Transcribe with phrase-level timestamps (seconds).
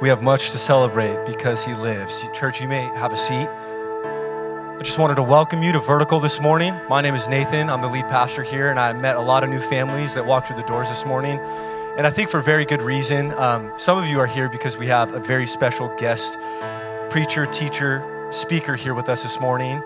[0.00, 2.24] We have much to celebrate because he lives.
[2.32, 3.48] Church, you may have a seat.
[3.48, 6.72] I just wanted to welcome you to Vertical this morning.
[6.88, 7.68] My name is Nathan.
[7.68, 10.46] I'm the lead pastor here, and I met a lot of new families that walked
[10.46, 11.40] through the doors this morning.
[11.96, 13.32] And I think for very good reason.
[13.32, 16.38] Um, some of you are here because we have a very special guest
[17.10, 19.82] preacher, teacher, speaker here with us this morning,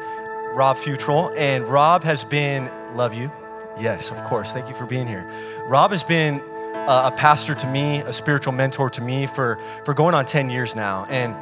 [0.53, 1.35] Rob Futral.
[1.39, 3.33] And Rob has been, love you.
[3.81, 4.53] Yes, of course.
[4.53, 5.27] Thank you for being here.
[5.69, 6.43] Rob has been
[6.89, 10.75] a pastor to me, a spiritual mentor to me for, for going on 10 years
[10.75, 11.07] now.
[11.09, 11.37] And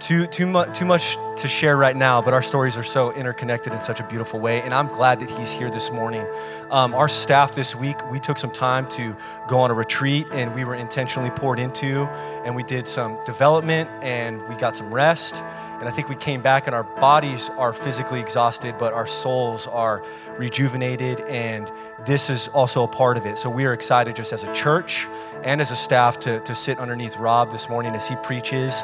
[0.00, 3.72] too, too, much, too much to share right now, but our stories are so interconnected
[3.72, 4.60] in such a beautiful way.
[4.62, 6.26] And I'm glad that he's here this morning.
[6.70, 9.16] Um, our staff this week, we took some time to
[9.48, 12.04] go on a retreat and we were intentionally poured into,
[12.44, 15.42] and we did some development and we got some rest.
[15.80, 19.66] And I think we came back and our bodies are physically exhausted, but our souls
[19.66, 20.02] are
[20.38, 21.20] rejuvenated.
[21.20, 21.70] And
[22.06, 23.38] this is also a part of it.
[23.38, 25.06] So we are excited just as a church
[25.42, 28.82] and as a staff to, to sit underneath Rob this morning as he preaches.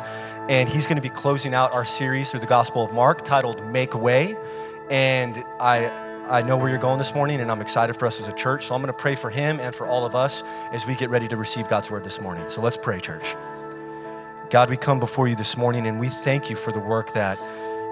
[0.48, 3.64] And he's going to be closing out our series through the Gospel of Mark titled
[3.66, 4.36] Make Way.
[4.90, 5.86] And I,
[6.28, 8.66] I know where you're going this morning, and I'm excited for us as a church.
[8.66, 11.08] So I'm going to pray for him and for all of us as we get
[11.10, 12.48] ready to receive God's word this morning.
[12.48, 13.36] So let's pray, church.
[14.50, 17.38] God, we come before you this morning and we thank you for the work that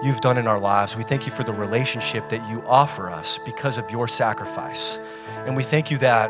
[0.03, 0.97] you've done in our lives.
[0.97, 4.99] We thank you for the relationship that you offer us because of your sacrifice.
[5.45, 6.29] And we thank you that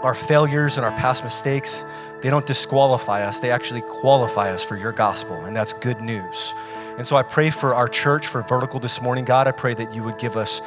[0.00, 1.84] our failures and our past mistakes,
[2.22, 5.44] they don't disqualify us, they actually qualify us for your gospel.
[5.44, 6.54] And that's good news.
[6.96, 9.46] And so I pray for our church, for Vertical this morning, God.
[9.46, 10.62] I pray that you would give us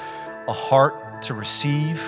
[0.48, 2.00] a heart to receive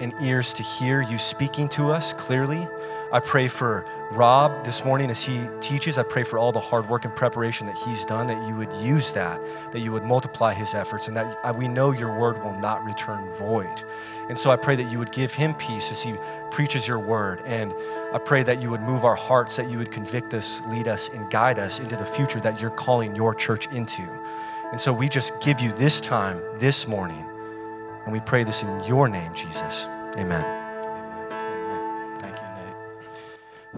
[0.00, 2.66] and ears to hear you speaking to us clearly.
[3.12, 5.96] I pray for Rob this morning as he teaches.
[5.96, 8.72] I pray for all the hard work and preparation that he's done, that you would
[8.74, 9.40] use that,
[9.72, 12.84] that you would multiply his efforts, and that uh, we know your word will not
[12.84, 13.82] return void.
[14.28, 16.14] And so I pray that you would give him peace as he
[16.50, 17.40] preaches your word.
[17.46, 17.72] And
[18.12, 21.08] I pray that you would move our hearts, that you would convict us, lead us,
[21.08, 24.02] and guide us into the future that you're calling your church into.
[24.72, 27.24] And so we just give you this time, this morning,
[28.04, 29.86] and we pray this in your name, Jesus.
[30.16, 30.65] Amen.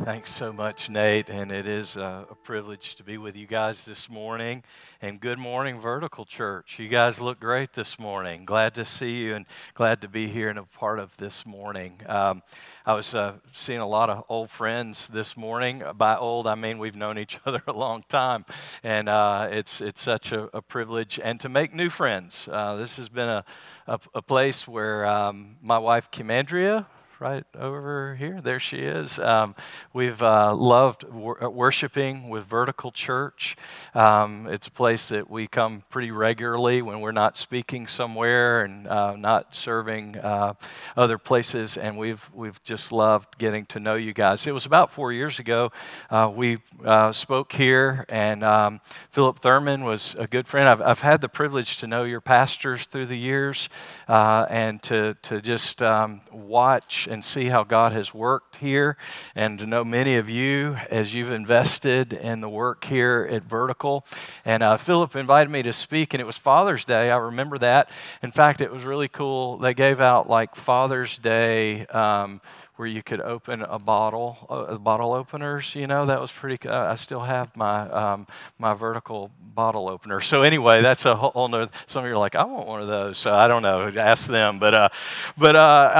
[0.04, 1.28] Thanks so much, Nate.
[1.28, 4.62] And it is a, a, privilege to be with you guys this morning.
[5.02, 6.78] And good morning, Vertical Church.
[6.78, 8.44] You guys look great this morning.
[8.44, 9.44] Glad to see you and
[9.74, 12.00] glad to be here and a part of this morning.
[12.06, 12.42] Um,
[12.86, 15.82] I was uh, seeing a lot of old friends this morning.
[15.96, 18.44] By old, I mean we've known each other a long time.
[18.84, 21.18] And uh, it's, it's such a, a, privilege.
[21.22, 22.48] And to make new friends.
[22.50, 23.44] Uh, this has been a,
[23.86, 26.86] a, place where um, my wife, Kimandria,
[27.20, 28.40] right over here.
[28.40, 29.18] There she is.
[29.18, 29.56] Um,
[29.92, 33.56] we've uh, loved wor- uh, worshiping with Vertical Church.
[33.92, 38.86] Um, it's a place that we come pretty regularly when we're not speaking somewhere and
[38.86, 40.54] uh, not serving uh,
[40.96, 41.76] other places.
[41.76, 44.46] And we've we've just loved getting to know you guys.
[44.46, 45.72] It was about four years ago
[46.10, 48.80] uh, we uh, spoke here, and um,
[49.10, 50.68] Philip Thurman was a good friend.
[50.68, 53.68] I've, I've had the privilege to know your pastors through the years,
[54.06, 58.96] and to to just um, watch and see how God has worked here,
[59.34, 64.06] and to know many of you as you've invested in the work here at Vertical.
[64.44, 67.10] And uh, Philip invited me to speak, and it was Father's Day.
[67.10, 67.90] I remember that.
[68.22, 69.58] In fact, it was really cool.
[69.58, 71.86] They gave out like Father's Day.
[71.86, 72.40] Um,
[72.78, 75.74] where you could open a bottle, uh, bottle openers.
[75.74, 76.68] You know, that was pretty.
[76.68, 80.20] Uh, I still have my um, my vertical bottle opener.
[80.20, 81.72] So anyway, that's a whole nother.
[81.88, 83.18] Some of you are like, I want one of those.
[83.18, 83.88] So I don't know.
[83.96, 84.60] Ask them.
[84.60, 84.88] But uh,
[85.36, 85.92] but uh,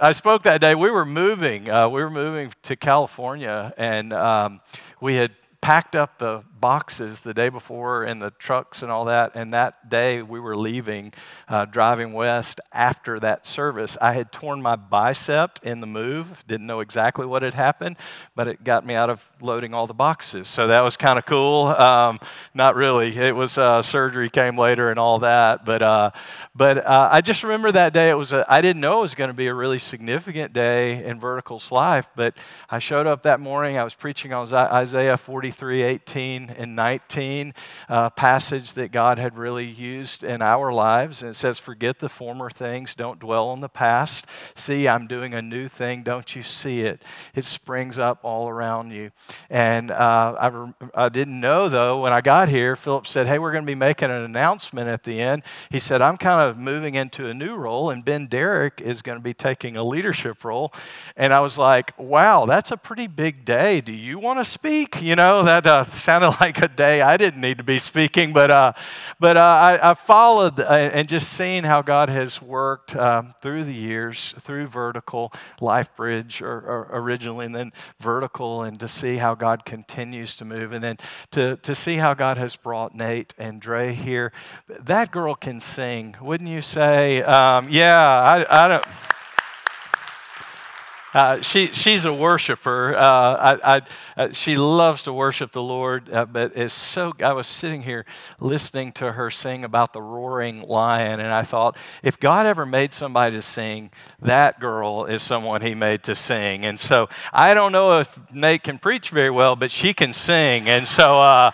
[0.00, 0.74] I, I spoke that day.
[0.74, 1.70] We were moving.
[1.70, 4.60] Uh, we were moving to California, and um,
[5.00, 5.30] we had
[5.60, 9.32] packed up the boxes the day before in the trucks and all that.
[9.34, 11.12] And that day we were leaving,
[11.46, 13.98] uh, driving west after that service.
[14.00, 17.96] I had torn my bicep in the move, didn't know exactly what had happened,
[18.34, 20.48] but it got me out of loading all the boxes.
[20.48, 21.66] So that was kind of cool.
[21.66, 22.18] Um,
[22.54, 23.14] not really.
[23.14, 25.66] It was uh, surgery came later and all that.
[25.66, 26.12] But, uh,
[26.54, 28.08] but uh, I just remember that day.
[28.08, 31.04] It was a, I didn't know it was going to be a really significant day
[31.04, 32.32] in Vertical's life, but
[32.70, 33.76] I showed up that morning.
[33.76, 37.54] I was preaching on Isaiah 43 18 and 19
[37.88, 41.22] uh, passage that God had really used in our lives.
[41.22, 44.26] And it says, Forget the former things, don't dwell on the past.
[44.54, 47.02] See, I'm doing a new thing, don't you see it?
[47.34, 49.10] It springs up all around you.
[49.50, 53.38] And uh, I, re- I didn't know, though, when I got here, Philip said, Hey,
[53.38, 55.42] we're going to be making an announcement at the end.
[55.70, 59.18] He said, I'm kind of moving into a new role, and Ben Derrick is going
[59.18, 60.72] to be taking a leadership role.
[61.16, 63.80] And I was like, Wow, that's a pretty big day.
[63.80, 65.02] Do you want to speak?
[65.02, 68.50] You know, that uh, sounded like a day I didn't need to be speaking, but,
[68.50, 68.72] uh,
[69.18, 73.64] but uh, I, I, followed uh, and just seeing how God has worked um, through
[73.64, 79.16] the years, through Vertical, Life Bridge or, or originally, and then Vertical, and to see
[79.16, 80.98] how God continues to move, and then
[81.30, 84.32] to, to see how God has brought Nate and Dre here.
[84.68, 87.22] That girl can sing, wouldn't you say?
[87.22, 88.84] Um, yeah, I, I don't.
[91.14, 92.96] Uh, she, she's a worshiper.
[92.96, 93.00] Uh,
[93.62, 93.80] I, I,
[94.16, 97.12] uh, she loves to worship the Lord, uh, but it's so.
[97.20, 98.04] I was sitting here
[98.40, 102.92] listening to her sing about the roaring lion, and I thought, if God ever made
[102.92, 103.90] somebody to sing,
[104.20, 106.64] that girl is someone He made to sing.
[106.64, 110.68] And so I don't know if Nate can preach very well, but she can sing,
[110.68, 111.52] and so uh,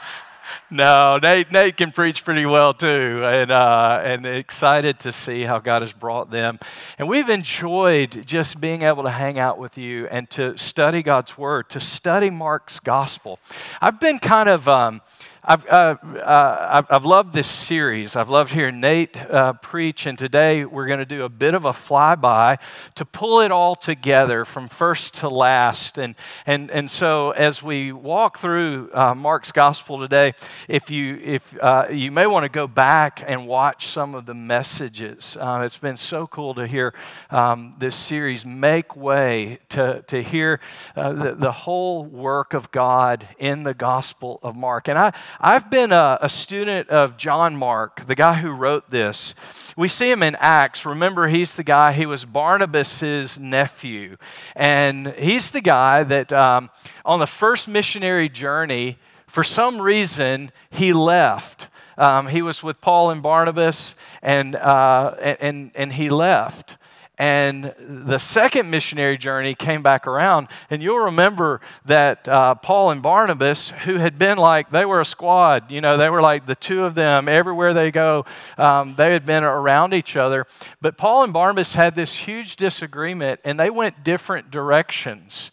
[0.70, 5.58] no, Nate, Nate can preach pretty well too, and, uh, and excited to see how
[5.58, 6.58] God has brought them.
[6.98, 11.36] And we've enjoyed just being able to hang out with you and to study God's
[11.36, 13.38] Word, to study Mark's Gospel.
[13.80, 14.68] I've been kind of.
[14.68, 15.00] Um,
[15.42, 18.14] I've, uh, uh, I've loved this series.
[18.14, 21.64] I've loved hearing Nate uh, preach, and today we're going to do a bit of
[21.64, 22.58] a flyby
[22.96, 25.96] to pull it all together from first to last.
[25.96, 26.14] And,
[26.44, 30.34] and, and so, as we walk through uh, Mark's gospel today,
[30.68, 34.34] if you, if, uh, you may want to go back and watch some of the
[34.34, 35.38] messages.
[35.40, 36.92] Uh, it's been so cool to hear
[37.30, 40.60] um, this series make way to, to hear
[40.94, 44.86] the, the whole work of God in the gospel of Mark.
[44.86, 49.34] And I, I've been a, a, student of John Mark, the guy who wrote this.
[49.76, 50.84] We see him in Acts.
[50.84, 54.16] Remember, he's the guy, he was Barnabas's nephew.
[54.56, 56.70] And he's the guy that um,
[57.04, 61.68] on the first missionary journey, for some reason, he left.
[61.96, 66.76] Um, he was with Paul and Barnabas, and, uh, and, and he left.
[67.20, 70.48] And the second missionary journey came back around.
[70.70, 75.04] And you'll remember that uh, Paul and Barnabas, who had been like, they were a
[75.04, 78.24] squad, you know, they were like the two of them everywhere they go,
[78.56, 80.46] um, they had been around each other.
[80.80, 85.50] But Paul and Barnabas had this huge disagreement, and they went different directions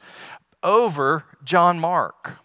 [0.63, 2.39] over John Mark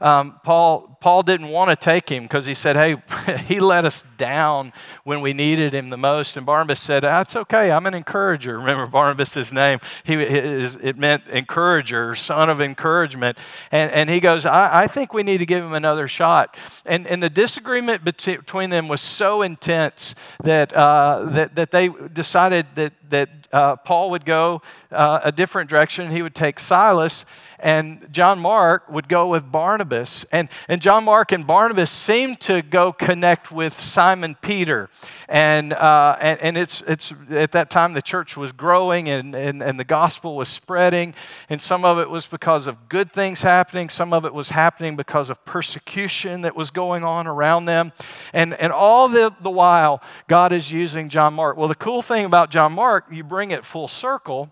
[0.00, 2.96] um, Paul, Paul didn't want to take him because he said, Hey,
[3.46, 4.72] he let us down
[5.04, 6.36] when we needed him the most.
[6.36, 7.70] And Barnabas said, That's okay.
[7.70, 8.58] I'm an encourager.
[8.58, 9.80] Remember Barnabas' name?
[10.04, 13.38] He, his, it meant encourager, son of encouragement.
[13.70, 16.56] And, and he goes, I, I think we need to give him another shot.
[16.84, 22.66] And, and the disagreement between them was so intense that, uh, that, that they decided
[22.74, 26.10] that, that uh, Paul would go uh, a different direction.
[26.10, 27.24] He would take Silas
[27.58, 30.26] and John Mark would go with Barnabas.
[30.32, 34.88] And, and John Mark and Barnabas seem to go connect with Simon Peter.
[35.28, 39.64] And, uh, and, and it's, it's at that time the church was growing and, and,
[39.64, 41.16] and the gospel was spreading.
[41.48, 44.94] And some of it was because of good things happening, some of it was happening
[44.94, 47.90] because of persecution that was going on around them.
[48.32, 51.56] And, and all the, the while, God is using John Mark.
[51.56, 54.50] Well, the cool thing about John Mark, you bring it full circle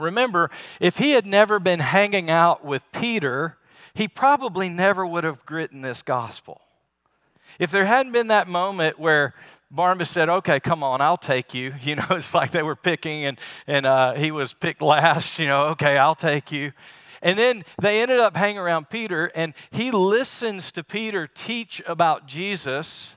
[0.00, 3.56] Remember, if he had never been hanging out with Peter,
[4.00, 6.62] he probably never would have written this gospel.
[7.58, 9.34] If there hadn't been that moment where
[9.70, 11.74] Barnabas said, Okay, come on, I'll take you.
[11.82, 15.46] You know, it's like they were picking and, and uh, he was picked last, you
[15.46, 16.72] know, okay, I'll take you.
[17.20, 22.26] And then they ended up hanging around Peter, and he listens to Peter teach about
[22.26, 23.16] Jesus.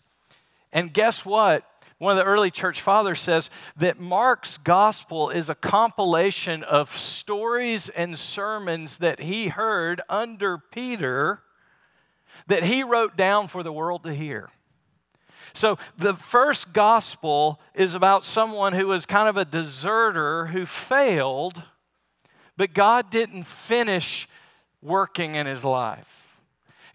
[0.73, 1.63] And guess what?
[2.03, 7.87] One of the early church fathers says that Mark's gospel is a compilation of stories
[7.87, 11.43] and sermons that he heard under Peter
[12.47, 14.49] that he wrote down for the world to hear.
[15.53, 21.63] So the first gospel is about someone who was kind of a deserter who failed,
[22.57, 24.27] but God didn't finish
[24.81, 26.22] working in his life.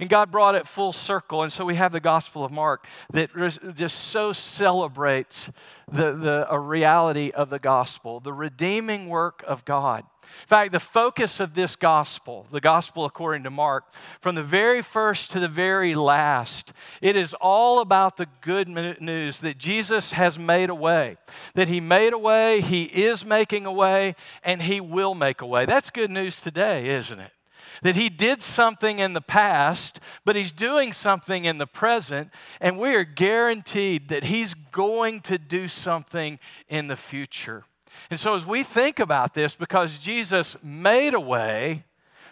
[0.01, 1.43] And God brought it full circle.
[1.43, 3.31] And so we have the Gospel of Mark that
[3.75, 5.51] just so celebrates
[5.91, 6.13] the,
[6.51, 10.05] the reality of the gospel, the redeeming work of God.
[10.23, 13.85] In fact, the focus of this gospel, the gospel according to Mark,
[14.21, 19.39] from the very first to the very last, it is all about the good news
[19.39, 21.17] that Jesus has made a way.
[21.55, 25.47] That He made a way, He is making a way, and He will make a
[25.47, 25.65] way.
[25.65, 27.33] That's good news today, isn't it?
[27.83, 32.31] That he did something in the past, but he's doing something in the present,
[32.61, 37.65] and we are guaranteed that he's going to do something in the future.
[38.11, 41.85] And so, as we think about this, because Jesus made a way,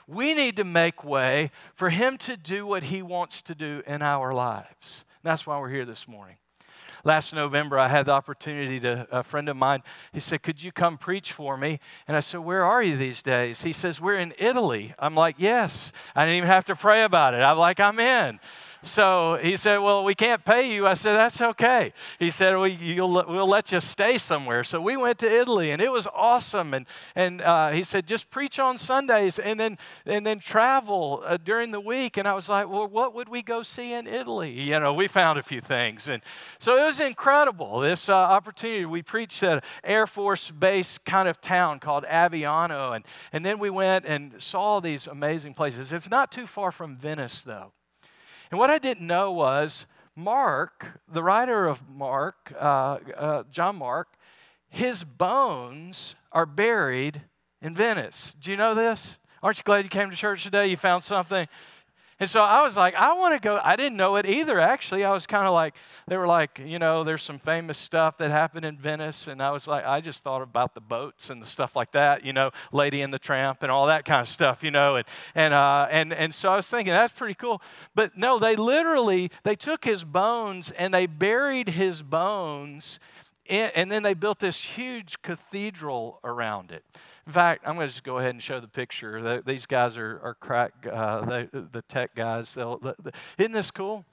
[0.06, 4.02] we need to make way for him to do what he wants to do in
[4.02, 5.04] our lives.
[5.22, 6.36] And that's why we're here this morning.
[7.06, 9.82] Last November, I had the opportunity to, a friend of mine,
[10.12, 11.78] he said, Could you come preach for me?
[12.08, 13.62] And I said, Where are you these days?
[13.62, 14.92] He says, We're in Italy.
[14.98, 15.92] I'm like, Yes.
[16.14, 17.38] I didn't even have to pray about it.
[17.38, 18.40] I'm like, I'm in.
[18.82, 20.86] So he said, Well, we can't pay you.
[20.86, 21.92] I said, That's okay.
[22.18, 24.64] He said, well, We'll let you stay somewhere.
[24.64, 26.74] So we went to Italy and it was awesome.
[26.74, 31.36] And, and uh, he said, Just preach on Sundays and then, and then travel uh,
[31.36, 32.16] during the week.
[32.16, 34.52] And I was like, Well, what would we go see in Italy?
[34.52, 36.08] You know, we found a few things.
[36.08, 36.22] And
[36.58, 38.84] so it was incredible, this uh, opportunity.
[38.84, 42.94] We preached at an Air Force base kind of town called Aviano.
[42.94, 45.92] And, and then we went and saw these amazing places.
[45.92, 47.72] It's not too far from Venice, though.
[48.50, 54.08] And what I didn't know was Mark, the writer of Mark, uh, uh, John Mark,
[54.68, 57.22] his bones are buried
[57.60, 58.36] in Venice.
[58.40, 59.18] Do you know this?
[59.42, 60.68] Aren't you glad you came to church today?
[60.68, 61.46] You found something?
[62.18, 63.60] And so I was like, I want to go.
[63.62, 65.04] I didn't know it either, actually.
[65.04, 65.74] I was kind of like,
[66.08, 69.26] they were like, you know, there's some famous stuff that happened in Venice.
[69.26, 72.24] And I was like, I just thought about the boats and the stuff like that,
[72.24, 74.96] you know, Lady and the Tramp and all that kind of stuff, you know.
[74.96, 77.60] And, and, uh, and, and so I was thinking, that's pretty cool.
[77.94, 82.98] But no, they literally, they took his bones and they buried his bones.
[83.44, 86.82] In, and then they built this huge cathedral around it.
[87.26, 89.42] In fact, I'm going to just go ahead and show the picture.
[89.44, 92.56] these guys are, are crack, uh, the tech guys.
[92.56, 94.04] Isn't this cool?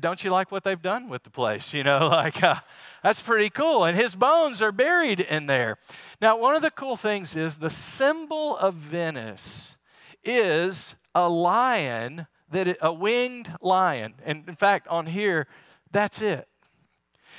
[0.00, 1.72] Don't you like what they've done with the place?
[1.72, 2.56] You know, like uh,
[3.02, 3.84] that's pretty cool.
[3.84, 5.78] And his bones are buried in there.
[6.20, 9.76] Now, one of the cool things is the symbol of Venice
[10.24, 14.14] is a lion that it, a winged lion.
[14.24, 15.46] And in fact, on here,
[15.90, 16.48] that's it.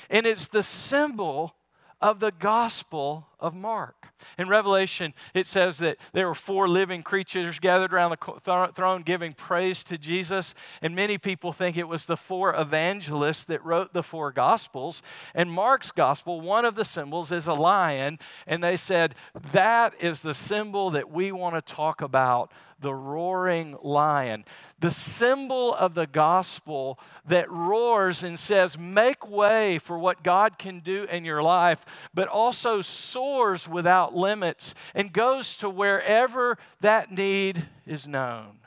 [0.10, 1.56] And it's the symbol
[2.02, 3.99] of the gospel of Mark.
[4.38, 9.34] In Revelation, it says that there were four living creatures gathered around the throne giving
[9.34, 10.54] praise to Jesus.
[10.82, 15.02] And many people think it was the four evangelists that wrote the four gospels.
[15.34, 18.20] And Mark's gospel, one of the symbols is a lion.
[18.48, 19.16] And they said,
[19.52, 24.46] that is the symbol that we want to talk about the roaring lion,
[24.80, 30.80] the symbol of the gospel that roars and says, Make way for what God can
[30.80, 37.66] do in your life, but also soars without limits and goes to wherever that need
[37.86, 38.60] is known.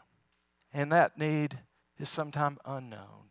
[0.73, 1.59] And that need
[1.99, 3.23] is sometimes unknown.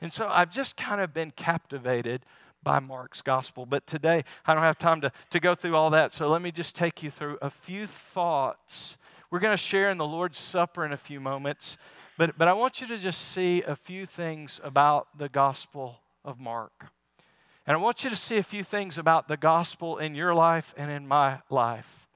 [0.00, 2.24] And so I've just kind of been captivated
[2.62, 3.66] by Mark's gospel.
[3.66, 6.14] But today, I don't have time to, to go through all that.
[6.14, 8.96] So let me just take you through a few thoughts
[9.32, 11.78] we're going to share in the Lord's Supper in a few moments,
[12.18, 16.38] but, but I want you to just see a few things about the Gospel of
[16.38, 16.88] Mark.
[17.66, 20.74] And I want you to see a few things about the gospel in your life
[20.76, 22.06] and in my life.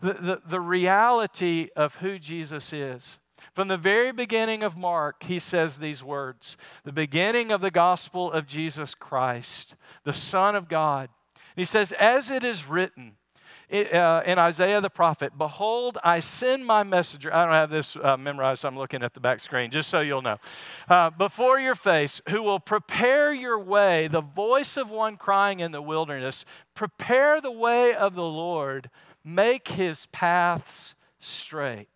[0.00, 3.18] The, the, the reality of who Jesus is.
[3.52, 8.30] From the very beginning of Mark, he says these words the beginning of the gospel
[8.30, 9.74] of Jesus Christ,
[10.04, 11.08] the Son of God.
[11.34, 13.16] And he says, As it is written,
[13.70, 17.34] uh, in Isaiah the prophet, Behold, I send my messenger.
[17.34, 20.00] I don't have this uh, memorized, so I'm looking at the back screen, just so
[20.00, 20.38] you'll know.
[20.88, 25.72] Uh, before your face, who will prepare your way, the voice of one crying in
[25.72, 26.44] the wilderness,
[26.74, 28.90] prepare the way of the Lord,
[29.24, 31.95] make his paths straight.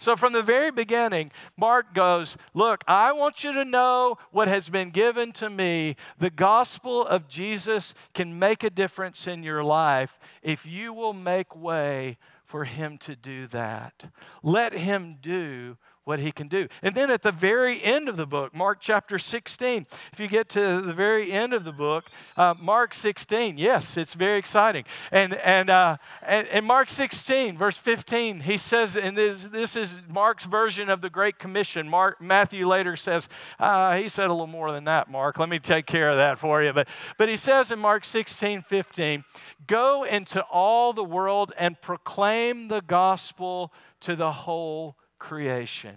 [0.00, 4.68] So, from the very beginning, Mark goes, Look, I want you to know what has
[4.68, 5.96] been given to me.
[6.18, 11.56] The gospel of Jesus can make a difference in your life if you will make
[11.56, 14.04] way for him to do that.
[14.42, 15.76] Let him do
[16.08, 16.66] what he can do.
[16.82, 20.48] And then at the very end of the book, Mark chapter 16, if you get
[20.48, 24.84] to the very end of the book, uh, Mark 16, yes, it's very exciting.
[25.12, 30.00] And, and, uh, and, and, Mark 16, verse 15, he says, and this, this is
[30.08, 31.86] Mark's version of the Great Commission.
[31.86, 35.38] Mark, Matthew later says, uh, he said a little more than that, Mark.
[35.38, 36.72] Let me take care of that for you.
[36.72, 36.88] But,
[37.18, 39.24] but he says in Mark 16, 15,
[39.66, 45.96] go into all the world and proclaim the gospel to the whole creation.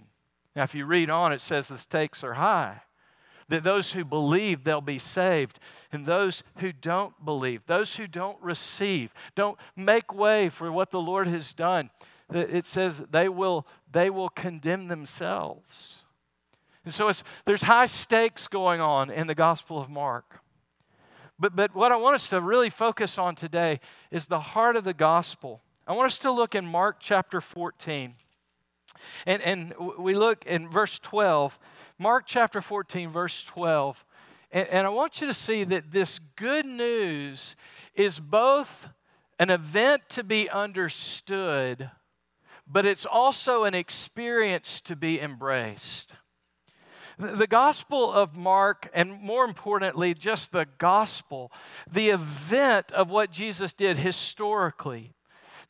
[0.54, 2.82] Now, if you read on, it says the stakes are high.
[3.48, 5.58] That those who believe, they'll be saved.
[5.90, 11.00] And those who don't believe, those who don't receive, don't make way for what the
[11.00, 11.90] Lord has done,
[12.30, 16.04] it says they will, they will condemn themselves.
[16.84, 17.10] And so
[17.44, 20.40] there's high stakes going on in the Gospel of Mark.
[21.38, 24.84] But, but what I want us to really focus on today is the heart of
[24.84, 25.60] the gospel.
[25.86, 28.14] I want us to look in Mark chapter 14.
[29.26, 31.58] And, and we look in verse 12,
[31.98, 34.04] Mark chapter 14, verse 12.
[34.50, 37.56] And, and I want you to see that this good news
[37.94, 38.88] is both
[39.38, 41.90] an event to be understood,
[42.66, 46.12] but it's also an experience to be embraced.
[47.18, 51.52] The Gospel of Mark, and more importantly, just the gospel,
[51.90, 55.14] the event of what Jesus did historically,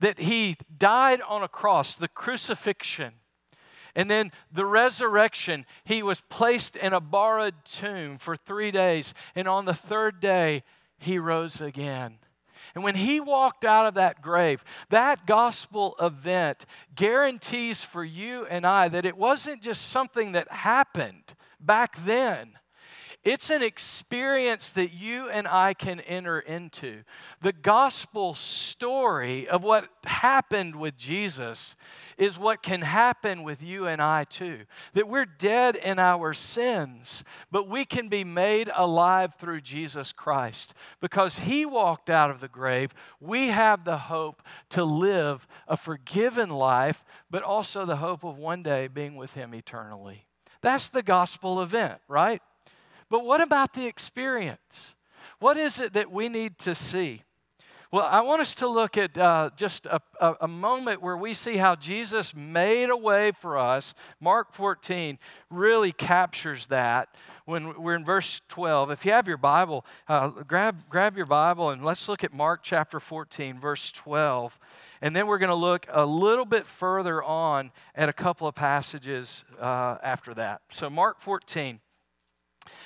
[0.01, 3.15] that he died on a cross, the crucifixion,
[3.95, 9.13] and then the resurrection, he was placed in a borrowed tomb for three days.
[9.35, 10.63] And on the third day,
[10.99, 12.19] he rose again.
[12.75, 18.67] And when he walked out of that grave, that gospel event guarantees for you and
[18.67, 22.53] I that it wasn't just something that happened back then.
[23.25, 27.05] It's an experience that you and I can enter into.
[27.41, 31.77] The gospel story of what happened with Jesus
[32.19, 34.63] is what can happen with you and I too.
[34.95, 40.75] That we're dead in our sins, but we can be made alive through Jesus Christ.
[41.01, 46.51] Because he walked out of the grave, we have the hope to live a forgiven
[46.51, 50.27] life, but also the hope of one day being with him eternally.
[50.61, 52.43] That's the gospel event, right?
[53.13, 54.95] But what about the experience?
[55.39, 57.25] What is it that we need to see?
[57.91, 61.35] Well, I want us to look at uh, just a, a, a, moment where we
[61.35, 63.93] see how Jesus made a way for us.
[64.19, 65.19] Mark 14
[65.51, 67.15] really captures that
[67.45, 68.91] when we're in verse 12.
[68.93, 72.61] If you have your Bible, uh, grab, grab your Bible and let's look at Mark
[72.63, 74.59] chapter 14, verse 12.
[75.03, 78.55] And then we're going to look a little bit further on at a couple of
[78.55, 80.63] passages uh, after that.
[80.71, 81.79] So, Mark 14.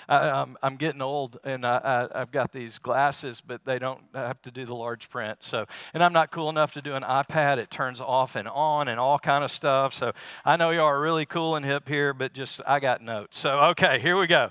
[0.08, 4.50] I, am getting old and I, have got these glasses, but they don't have to
[4.50, 5.42] do the large print.
[5.42, 7.58] So, and I'm not cool enough to do an iPad.
[7.58, 9.94] It turns off and on and all kind of stuff.
[9.94, 10.12] So
[10.44, 13.38] I know y'all are really cool and hip here, but just I got notes.
[13.38, 14.50] So okay, here we go.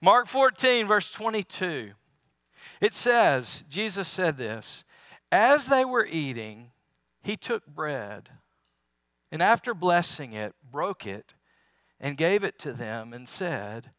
[0.00, 1.92] Mark 14, verse 22.
[2.80, 4.84] It says, Jesus said this,
[5.32, 6.70] as they were eating,
[7.22, 8.28] he took bread,
[9.32, 11.34] and after blessing it, broke it,
[11.98, 13.90] and gave it to them, and said,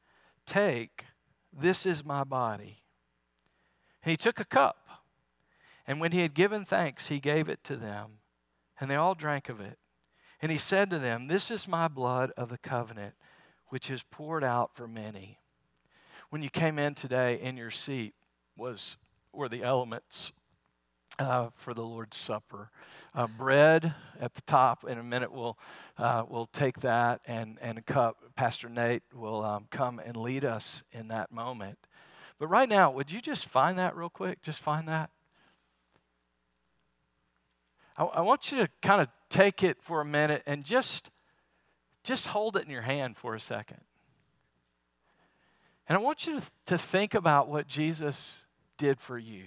[0.48, 1.06] Take,
[1.54, 2.82] this is my body.
[4.04, 5.04] And he took a cup,
[5.86, 8.20] and when he had given thanks, he gave it to them,
[8.80, 9.78] and they all drank of it.
[10.42, 13.16] And he said to them, This is my blood of the covenant,
[13.68, 15.40] which is poured out for many.
[16.30, 18.14] When you came in today, in your seat
[18.56, 18.98] was
[19.32, 20.32] were the elements
[21.20, 22.70] uh, for the Lord's Supper.
[23.14, 24.88] Uh, bread at the top.
[24.88, 25.58] In a minute, we'll
[25.98, 28.18] uh, we'll take that and and a cup.
[28.36, 31.80] Pastor Nate will um, come and lead us in that moment.
[32.40, 34.42] But right now, would you just find that real quick?
[34.44, 35.10] Just find that.
[37.98, 41.10] I, I want you to kind of take it for a minute and just
[42.04, 43.82] just hold it in your hand for a second.
[45.90, 48.46] And I want you to, to think about what Jesus
[48.78, 49.46] did for you.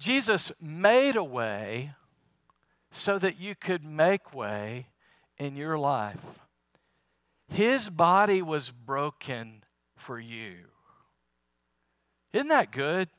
[0.00, 1.92] Jesus made a way
[2.90, 4.88] so that you could make way
[5.38, 6.18] in your life.
[7.48, 9.62] His body was broken
[9.96, 10.54] for you.
[12.32, 13.10] Isn't that good?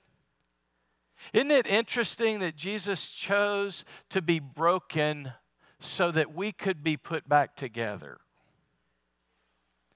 [1.34, 5.34] Isn't it interesting that Jesus chose to be broken
[5.80, 8.18] so that we could be put back together?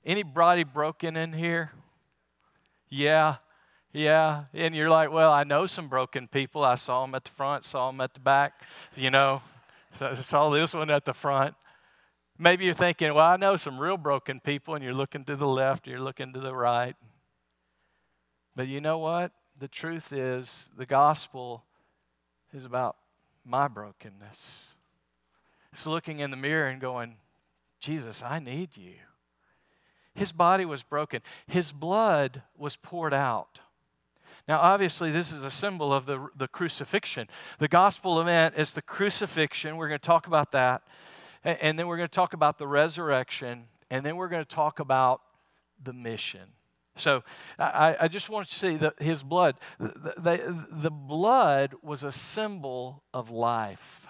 [0.05, 1.71] Anybody broken in here?
[2.89, 3.37] Yeah.
[3.95, 6.65] Yeah, and you're like, well, I know some broken people.
[6.65, 8.61] I saw them at the front, saw them at the back,
[8.95, 9.41] you know.
[9.97, 11.55] So I saw this one at the front.
[12.37, 15.47] Maybe you're thinking, well, I know some real broken people, and you're looking to the
[15.47, 16.97] left, you're looking to the right.
[18.57, 19.31] But you know what?
[19.57, 21.63] The truth is, the gospel
[22.53, 22.97] is about
[23.45, 24.65] my brokenness.
[25.71, 27.15] It's looking in the mirror and going,
[27.79, 28.95] Jesus, I need you.
[30.13, 33.61] His body was broken, his blood was poured out.
[34.47, 37.27] Now, obviously, this is a symbol of the, the crucifixion.
[37.57, 39.77] The gospel event is the crucifixion.
[39.77, 40.83] We're going to talk about that.
[41.43, 43.65] And, and then we're going to talk about the resurrection.
[43.89, 45.21] And then we're going to talk about
[45.83, 46.49] the mission.
[46.97, 47.23] So
[47.59, 52.11] I, I just want to see that his blood, the, the, the blood was a
[52.11, 54.05] symbol of life.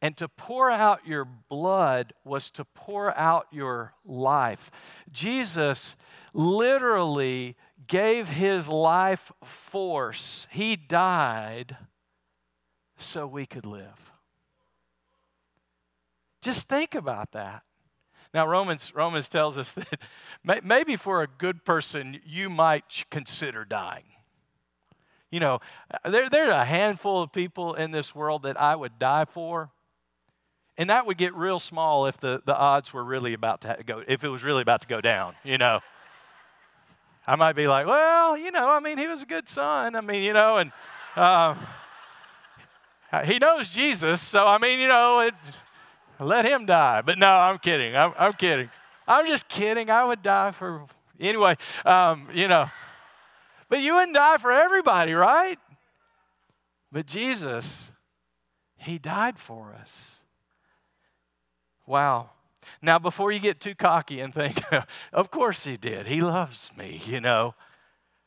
[0.00, 4.70] And to pour out your blood was to pour out your life.
[5.10, 5.96] Jesus
[6.32, 10.46] literally gave his life force.
[10.50, 11.76] He died
[12.96, 14.12] so we could live.
[16.40, 17.62] Just think about that.
[18.34, 19.74] Now, Romans, Romans tells us
[20.44, 24.04] that maybe for a good person, you might consider dying.
[25.30, 25.60] You know,
[26.04, 29.24] uh, there, there are a handful of people in this world that I would die
[29.24, 29.70] for.
[30.78, 34.02] And that would get real small if the, the odds were really about to go,
[34.06, 35.80] if it was really about to go down, you know.
[37.26, 39.94] I might be like, well, you know, I mean, he was a good son.
[39.94, 40.72] I mean, you know, and
[41.14, 41.54] uh,
[43.24, 45.34] he knows Jesus, so I mean, you know, it,
[46.18, 47.02] let him die.
[47.02, 47.96] But no, I'm kidding.
[47.96, 48.70] I'm, I'm kidding.
[49.06, 49.90] I'm just kidding.
[49.90, 50.86] I would die for,
[51.20, 52.70] anyway, um, you know.
[53.68, 55.58] But you wouldn't die for everybody, right?
[56.90, 57.90] But Jesus,
[58.76, 60.20] He died for us.
[61.86, 62.30] Wow.
[62.82, 64.60] Now, before you get too cocky and think,
[65.12, 67.54] of course He did, He loves me, you know,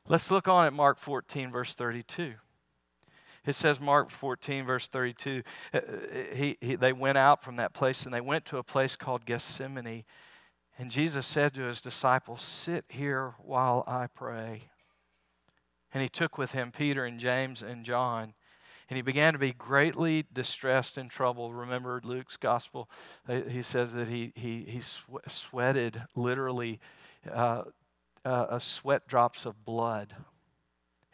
[0.07, 2.35] let's look on at Mark 14, verse 32.
[3.45, 5.79] It says, Mark 14, verse 32, uh,
[6.33, 9.25] he, he, they went out from that place and they went to a place called
[9.25, 10.03] Gethsemane.
[10.77, 14.69] And Jesus said to his disciples, Sit here while I pray.
[15.93, 18.33] And he took with him Peter and James and John.
[18.89, 21.55] And he began to be greatly distressed and troubled.
[21.55, 22.89] Remember Luke's gospel?
[23.27, 24.81] Uh, he says that he, he, he
[25.27, 26.79] sweated literally
[27.31, 27.63] uh,
[28.23, 30.15] uh, sweat drops of blood.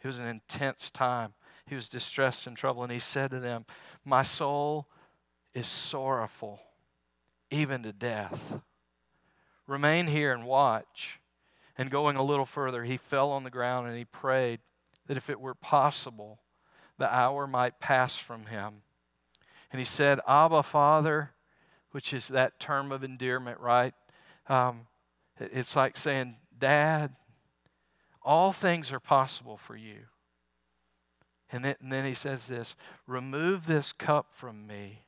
[0.02, 1.32] It was an intense time.
[1.66, 2.84] He was distressed and troubled.
[2.84, 3.64] And he said to them,
[4.04, 4.86] My soul
[5.54, 6.60] is sorrowful,
[7.50, 8.60] even to death.
[9.66, 11.20] Remain here and watch.
[11.78, 14.60] And going a little further, he fell on the ground and he prayed
[15.06, 16.41] that if it were possible,
[17.02, 18.82] the hour might pass from him.
[19.72, 21.32] And he said, Abba, Father,
[21.90, 23.92] which is that term of endearment, right?
[24.46, 24.86] Um,
[25.40, 27.16] it's like saying, Dad,
[28.22, 30.02] all things are possible for you.
[31.50, 32.76] And then, and then he says this
[33.08, 35.00] remove this cup from me.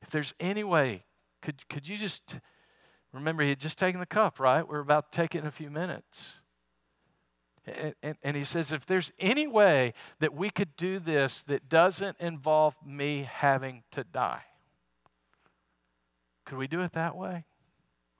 [0.00, 1.04] If there's any way,
[1.42, 2.36] could, could you just
[3.12, 4.66] remember he had just taken the cup, right?
[4.66, 6.32] We're about to take it in a few minutes.
[7.68, 11.68] And, and, and, he says, if there's any way that we could do this that
[11.68, 14.42] doesn't involve me having to die,
[16.44, 17.44] could we do it that way?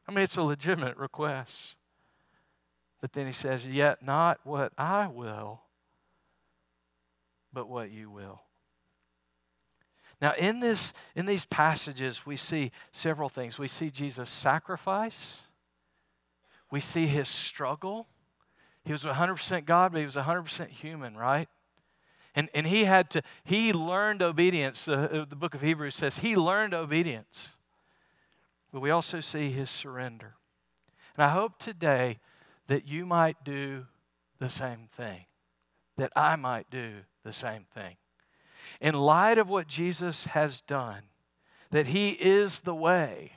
[0.06, 1.76] I mean, it's a legitimate request.
[3.00, 5.60] But then he says, Yet not what I will,
[7.52, 8.42] but what you will.
[10.20, 13.58] Now, in, this, in these passages, we see several things.
[13.58, 15.42] We see Jesus' sacrifice,
[16.70, 18.08] we see his struggle
[18.84, 21.48] he was 100% God, but he was 100% human, right?
[22.34, 24.84] And, and he had to, he learned obedience.
[24.84, 27.50] The, uh, the book of Hebrews says he learned obedience.
[28.72, 30.34] But we also see his surrender.
[31.16, 32.20] And I hope today
[32.68, 33.86] that you might do
[34.38, 35.24] the same thing,
[35.96, 37.96] that I might do the same thing.
[38.80, 41.02] In light of what Jesus has done,
[41.70, 43.32] that he is the way,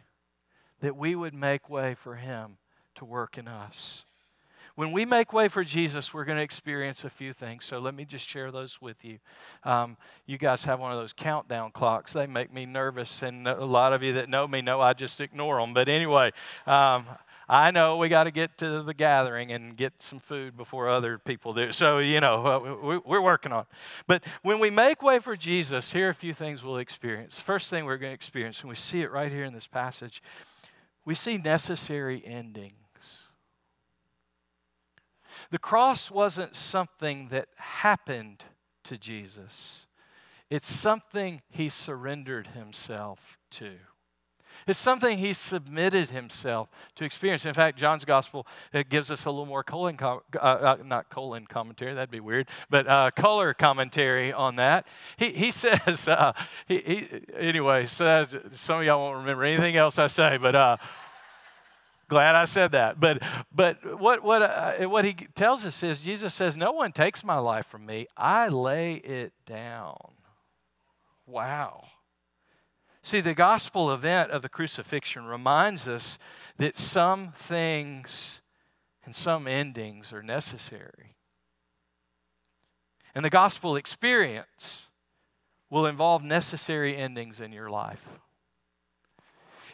[0.82, 2.58] that we would make way for him
[2.95, 4.06] to work in us.
[4.82, 7.65] When we make way for Jesus, we're going to experience a few things.
[7.65, 9.20] So let me just share those with you.
[9.63, 12.13] Um, you guys have one of those countdown clocks.
[12.13, 15.22] They make me nervous, and a lot of you that know me know I just
[15.22, 15.76] ignore them.
[15.76, 16.32] But anyway,
[16.65, 17.06] um,
[17.48, 21.20] I know we got to get to the gathering and get some food before other
[21.20, 21.72] people do.
[21.72, 23.67] So, you know, uh, we're working on it.
[24.08, 27.39] But when we make way for Jesus, here are a few things we'll experience.
[27.39, 30.24] First thing we're going to experience, and we see it right here in this passage,
[31.06, 32.74] we see necessary ending.
[35.51, 38.45] The cross wasn't something that happened
[38.85, 39.85] to Jesus,
[40.49, 43.75] it's something he surrendered himself to.
[44.67, 47.45] It's something he submitted himself to experience.
[47.45, 48.45] In fact, John's gospel
[48.89, 52.87] gives us a little more colon, uh, uh, not colon commentary, that'd be weird, but
[52.87, 54.85] uh, color commentary on that.
[55.17, 56.33] He, he says, uh,
[56.67, 60.77] he, he, anyway, so some of y'all won't remember anything else I say, but uh,
[62.12, 63.00] Glad I said that.
[63.00, 63.24] But,
[63.56, 67.38] but what, what, uh, what he tells us is Jesus says, No one takes my
[67.38, 69.95] life from me, I lay it down.
[71.26, 71.86] Wow.
[73.02, 76.19] See, the gospel event of the crucifixion reminds us
[76.58, 78.41] that some things
[79.06, 81.15] and some endings are necessary.
[83.15, 84.88] And the gospel experience
[85.69, 88.06] will involve necessary endings in your life.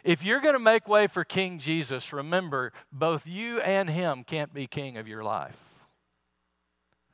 [0.08, 4.54] If you're going to make way for King Jesus, remember, both you and him can't
[4.54, 5.58] be king of your life.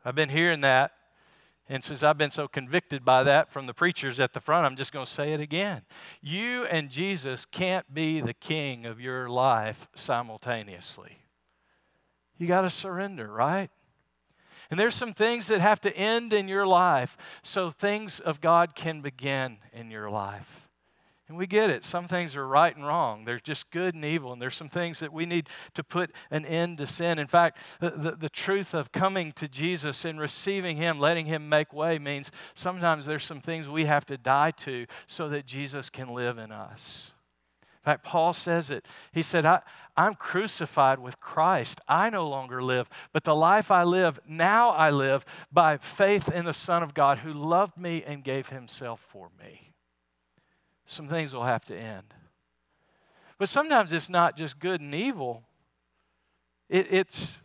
[0.04, 0.92] I've been hearing that.
[1.68, 4.76] And since I've been so convicted by that from the preachers at the front, I'm
[4.76, 5.82] just going to say it again.
[6.22, 11.18] You and Jesus can't be the king of your life simultaneously.
[12.38, 13.72] You got to surrender, right?
[14.70, 18.76] And there's some things that have to end in your life so things of God
[18.76, 20.63] can begin in your life.
[21.26, 21.86] And we get it.
[21.86, 23.24] Some things are right and wrong.
[23.24, 24.32] They're just good and evil.
[24.32, 27.18] And there's some things that we need to put an end to sin.
[27.18, 31.48] In fact, the, the, the, truth of coming to Jesus and receiving Him, letting Him
[31.48, 35.88] make way, means sometimes there's some things we have to die to so that Jesus
[35.88, 37.14] can live in us.
[37.62, 38.86] In fact, Paul says it.
[39.12, 39.60] He said, I,
[39.96, 41.80] I'm crucified with Christ.
[41.88, 46.44] I no longer live, but the life I live, now I live by faith in
[46.44, 49.73] the Son of God who loved me and gave Himself for me
[50.86, 52.14] some things will have to end.
[53.38, 55.42] But sometimes it's not just good and evil,
[56.68, 57.38] it, it's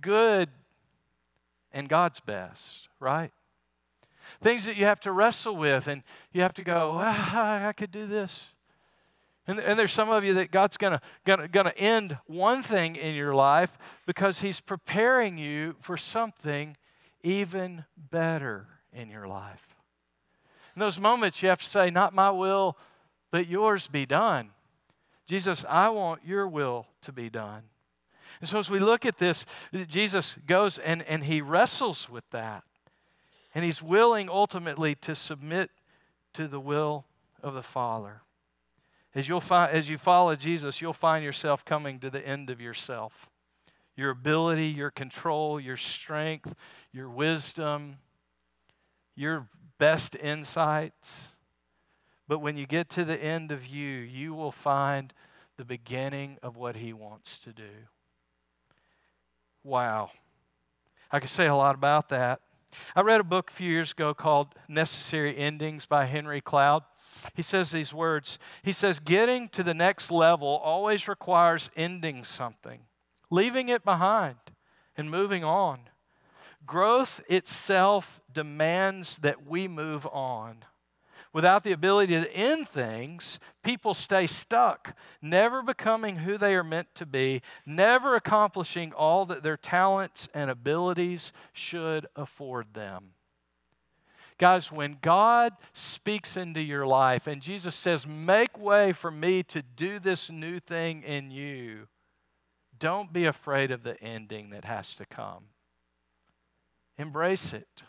[0.00, 0.48] good
[1.72, 3.30] and God's best, right?
[4.40, 6.02] Things that you have to wrestle with, and
[6.32, 8.52] you have to go, ah, I could do this.
[9.46, 13.14] And, and there's some of you that God's gonna, gonna, gonna end one thing in
[13.14, 16.76] your life because He's preparing you for something
[17.22, 19.69] even better in your life.
[20.74, 22.76] In those moments, you have to say, Not my will,
[23.30, 24.50] but yours be done.
[25.26, 27.62] Jesus, I want your will to be done.
[28.40, 29.44] And so as we look at this,
[29.86, 32.64] Jesus goes and, and he wrestles with that.
[33.54, 35.70] And he's willing ultimately to submit
[36.34, 37.04] to the will
[37.42, 38.22] of the Father.
[39.14, 42.60] As, you'll find, as you follow Jesus, you'll find yourself coming to the end of
[42.60, 43.28] yourself.
[43.96, 46.54] Your ability, your control, your strength,
[46.92, 47.96] your wisdom,
[49.16, 49.48] your
[49.80, 51.28] best insights.
[52.28, 55.12] But when you get to the end of you, you will find
[55.56, 57.88] the beginning of what He wants to do.
[59.64, 60.10] Wow.
[61.10, 62.40] I could say a lot about that.
[62.94, 66.84] I read a book a few years ago called Necessary Endings by Henry Cloud.
[67.34, 72.82] He says these words He says, Getting to the next level always requires ending something,
[73.30, 74.36] leaving it behind,
[74.96, 75.80] and moving on.
[76.66, 80.64] Growth itself demands that we move on.
[81.32, 86.92] Without the ability to end things, people stay stuck, never becoming who they are meant
[86.96, 93.12] to be, never accomplishing all that their talents and abilities should afford them.
[94.38, 99.62] Guys, when God speaks into your life and Jesus says, Make way for me to
[99.62, 101.86] do this new thing in you,
[102.78, 105.44] don't be afraid of the ending that has to come.
[106.98, 107.84] Embrace it.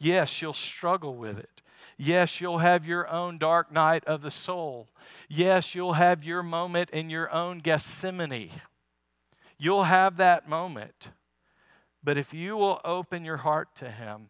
[0.00, 1.60] Yes, you'll struggle with it.
[1.98, 4.88] Yes, you'll have your own dark night of the soul.
[5.28, 8.50] Yes, you'll have your moment in your own Gethsemane.
[9.58, 11.10] You'll have that moment.
[12.02, 14.28] But if you will open your heart to Him,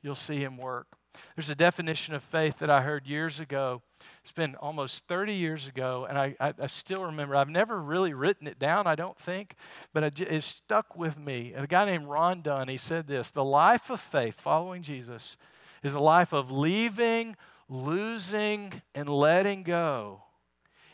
[0.00, 0.86] you'll see Him work.
[1.34, 3.82] There's a definition of faith that I heard years ago.
[4.22, 7.34] It's been almost 30 years ago, and I, I, I still remember.
[7.34, 9.56] I've never really written it down, I don't think,
[9.92, 11.54] but it, it stuck with me.
[11.56, 15.36] A guy named Ron Dunn, he said this The life of faith, following Jesus,
[15.82, 17.36] is a life of leaving,
[17.68, 20.22] losing, and letting go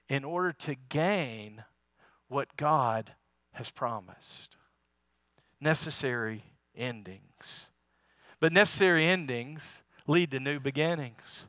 [0.08, 1.64] in order to gain
[2.28, 3.12] what God
[3.52, 4.56] has promised.
[5.60, 7.66] Necessary endings.
[8.40, 11.46] But necessary endings lead to new beginnings.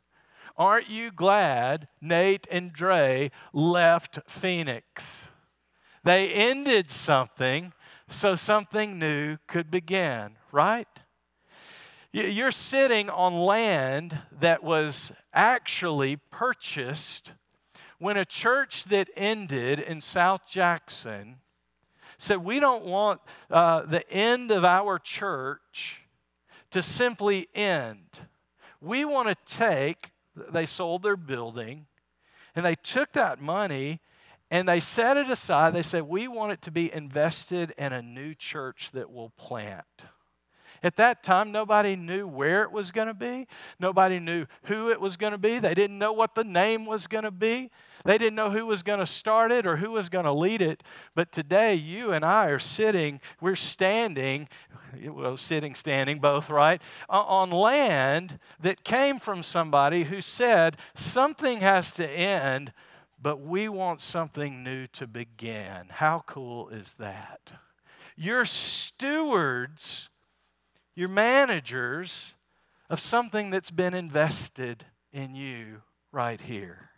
[0.60, 5.30] Aren't you glad Nate and Dre left Phoenix?
[6.04, 7.72] They ended something
[8.10, 10.88] so something new could begin, right?
[12.12, 17.32] You're sitting on land that was actually purchased
[18.00, 21.38] when a church that ended in South Jackson
[22.18, 26.02] said, We don't want uh, the end of our church
[26.72, 28.22] to simply end.
[28.82, 31.88] We want to take, they sold their building,
[32.56, 34.02] and they took that money
[34.52, 35.74] and they set it aside.
[35.74, 40.06] They said, We want it to be invested in a new church that we'll plant.
[40.82, 43.48] At that time, nobody knew where it was going to be.
[43.80, 45.60] Nobody knew who it was going to be.
[45.60, 47.70] They didn't know what the name was going to be.
[48.06, 50.62] They didn't know who was going to start it or who was going to lead
[50.62, 50.84] it.
[51.16, 54.48] But today, you and I are sitting, we're standing,
[55.06, 61.94] well, sitting, standing, both, right, on land that came from somebody who said, something has
[61.96, 62.72] to end,
[63.22, 65.88] but we want something new to begin.
[65.90, 67.52] How cool is that?
[68.16, 70.09] You're stewards
[71.00, 72.34] you're managers
[72.90, 75.82] of something that's been invested in you
[76.12, 76.90] right here.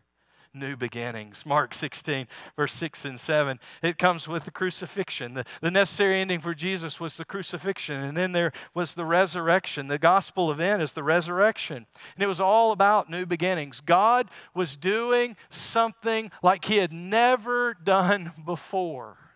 [0.56, 1.46] New beginnings.
[1.46, 3.60] Mark 16, verse 6 and 7.
[3.84, 5.36] It comes with the crucifixion.
[5.36, 9.88] The, the necessary ending for Jesus was the crucifixion, and then there was the resurrection.
[9.88, 11.86] The gospel event is the resurrection.
[12.16, 13.82] And it was all about new beginnings.
[13.82, 19.31] God was doing something like He had never done before.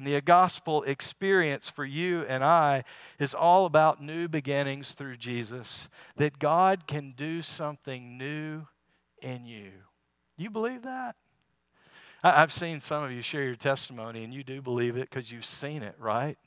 [0.00, 2.84] And the gospel experience for you and I
[3.18, 8.66] is all about new beginnings through Jesus, that God can do something new
[9.20, 9.72] in you.
[10.38, 11.16] You believe that?
[12.24, 15.44] I've seen some of you share your testimony, and you do believe it because you've
[15.44, 16.38] seen it, right?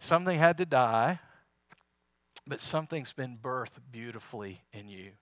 [0.00, 1.20] Something had to die,
[2.44, 5.12] but something's been birthed beautifully in you.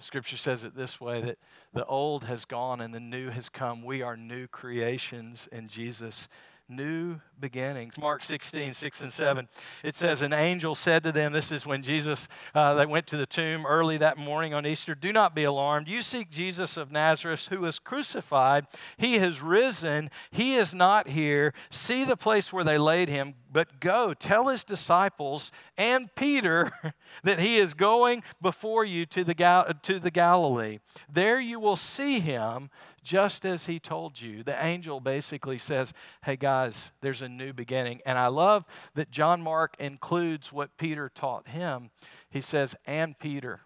[0.00, 1.38] Scripture says it this way that
[1.72, 3.82] the old has gone and the new has come.
[3.82, 6.28] We are new creations in Jesus
[6.68, 7.96] new beginnings.
[7.98, 9.48] Mark 16, 6 and 7.
[9.82, 13.16] It says, An angel said to them, This is when Jesus, uh, they went to
[13.16, 14.94] the tomb early that morning on Easter.
[14.94, 15.88] Do not be alarmed.
[15.88, 18.66] You seek Jesus of Nazareth, who was crucified.
[18.96, 20.10] He has risen.
[20.30, 21.54] He is not here.
[21.70, 23.34] See the place where they laid him.
[23.50, 26.72] But go, tell his disciples and Peter
[27.24, 30.78] that he is going before you to the, Gal- to the Galilee.
[31.10, 32.70] There you will see him
[33.02, 34.42] just as he told you.
[34.42, 35.92] The angel basically says,
[36.24, 38.00] Hey guys, there's a new beginning.
[38.04, 41.90] And I love that John Mark includes what Peter taught him.
[42.28, 43.60] He says, And Peter.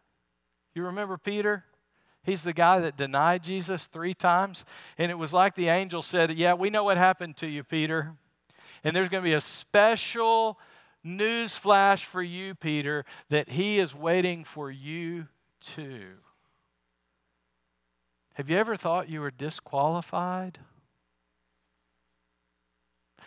[0.75, 1.65] You remember Peter?
[2.25, 4.65] He's the guy that denied Jesus three times.
[4.97, 8.15] And it was like the angel said, Yeah, we know what happened to you, Peter.
[8.85, 10.59] And there's going to be a special
[11.05, 15.29] news flash for you, Peter, that he is waiting for you
[15.61, 16.09] too.
[18.35, 20.59] Have you ever thought you were disqualified?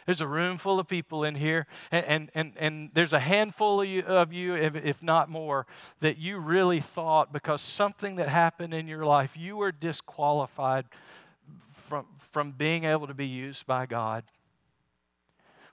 [0.06, 3.82] There's a room full of people in here, and, and, and, and there's a handful
[3.82, 5.65] of you, of you if, if not more,
[6.00, 10.86] that you really thought because something that happened in your life, you were disqualified
[11.88, 14.24] from, from being able to be used by God.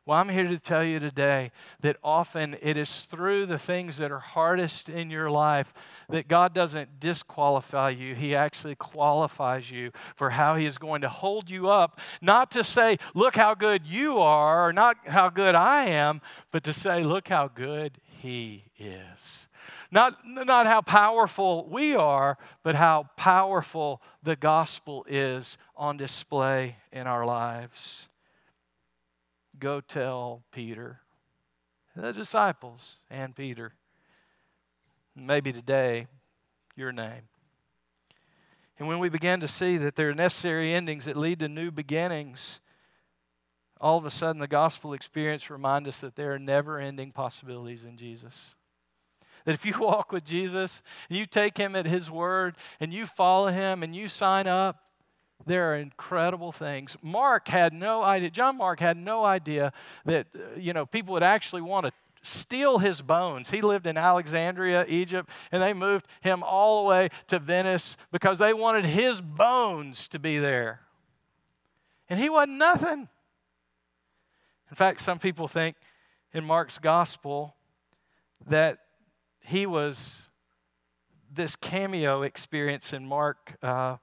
[0.05, 4.11] Well, I'm here to tell you today that often it is through the things that
[4.11, 5.73] are hardest in your life
[6.09, 8.17] that God doesn't disqualify you.
[8.17, 12.65] He actually qualifies you for how He is going to hold you up, not to
[12.65, 17.05] say, look how good you are, or not how good I am, but to say,
[17.05, 19.47] look how good He is.
[19.93, 27.07] Not, not how powerful we are, but how powerful the gospel is on display in
[27.07, 28.09] our lives
[29.63, 30.99] go tell Peter,
[31.95, 33.75] the disciples, and Peter.
[35.15, 36.09] Maybe today,
[36.75, 37.29] your name.
[38.77, 41.71] And when we begin to see that there are necessary endings that lead to new
[41.71, 42.59] beginnings,
[43.81, 47.85] all of a sudden the gospel experience reminds us that there are never ending possibilities
[47.85, 48.57] in Jesus.
[49.45, 53.07] That if you walk with Jesus, and you take him at his word, and you
[53.07, 54.83] follow him, and you sign up,
[55.47, 56.97] there are incredible things.
[57.03, 59.73] Mark had no idea, John Mark had no idea
[60.05, 63.51] that, uh, you know, people would actually want to steal his bones.
[63.51, 68.39] He lived in Alexandria, Egypt, and they moved him all the way to Venice because
[68.39, 70.81] they wanted his bones to be there.
[72.09, 73.09] And he wasn't nothing.
[74.71, 75.77] In fact, some people think
[76.33, 77.57] in Mark's gospel
[78.47, 78.79] that
[79.41, 80.29] he was
[81.35, 83.57] this cameo experience in Mark.
[83.63, 83.97] Uh,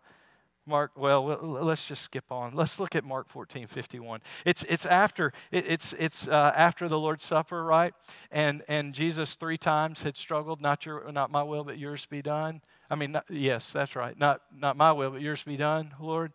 [0.65, 2.53] Mark, well, let's just skip on.
[2.53, 4.21] Let's look at Mark 14, 51.
[4.45, 7.93] It's, it's, after, it's, it's uh, after the Lord's Supper, right?
[8.31, 12.21] And, and Jesus three times had struggled, not, your, not my will, but yours be
[12.21, 12.61] done.
[12.89, 14.17] I mean, not, yes, that's right.
[14.17, 16.33] Not, not my will, but yours be done, Lord.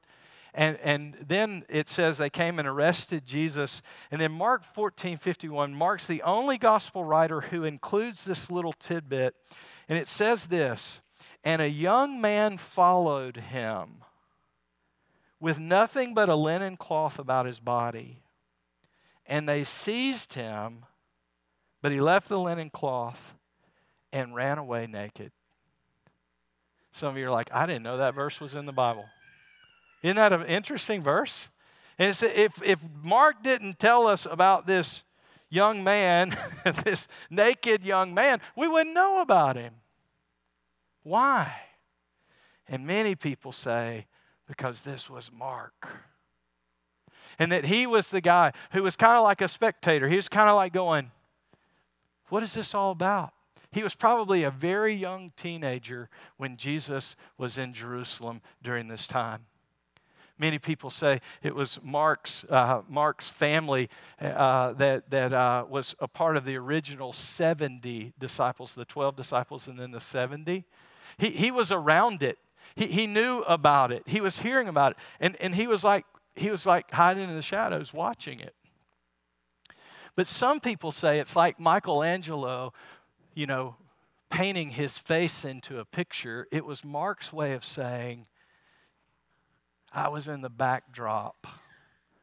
[0.54, 3.82] And, and then it says they came and arrested Jesus.
[4.10, 9.34] And then Mark 14, 51, Mark's the only gospel writer who includes this little tidbit.
[9.88, 11.00] And it says this,
[11.42, 14.04] and a young man followed him
[15.44, 18.22] with nothing but a linen cloth about his body.
[19.26, 20.86] And they seized him,
[21.82, 23.34] but he left the linen cloth
[24.10, 25.32] and ran away naked.
[26.92, 29.04] Some of you are like, I didn't know that verse was in the Bible.
[30.02, 31.50] Isn't that an interesting verse?
[31.98, 35.02] And if, if Mark didn't tell us about this
[35.50, 36.38] young man,
[36.84, 39.74] this naked young man, we wouldn't know about him.
[41.02, 41.54] Why?
[42.66, 44.06] And many people say,
[44.46, 45.88] because this was Mark.
[47.38, 50.08] And that he was the guy who was kind of like a spectator.
[50.08, 51.10] He was kind of like going,
[52.28, 53.32] What is this all about?
[53.72, 59.46] He was probably a very young teenager when Jesus was in Jerusalem during this time.
[60.38, 63.88] Many people say it was Mark's, uh, Mark's family
[64.20, 69.66] uh, that, that uh, was a part of the original 70 disciples, the 12 disciples,
[69.68, 70.64] and then the 70.
[71.18, 72.38] He, he was around it.
[72.76, 74.02] He, he knew about it.
[74.06, 74.98] He was hearing about it.
[75.20, 76.04] And, and he was like,
[76.36, 78.54] he was like hiding in the shadows watching it.
[80.16, 82.72] But some people say it's like Michelangelo,
[83.34, 83.76] you know,
[84.30, 86.48] painting his face into a picture.
[86.50, 88.26] It was Mark's way of saying,
[89.92, 91.46] I was in the backdrop.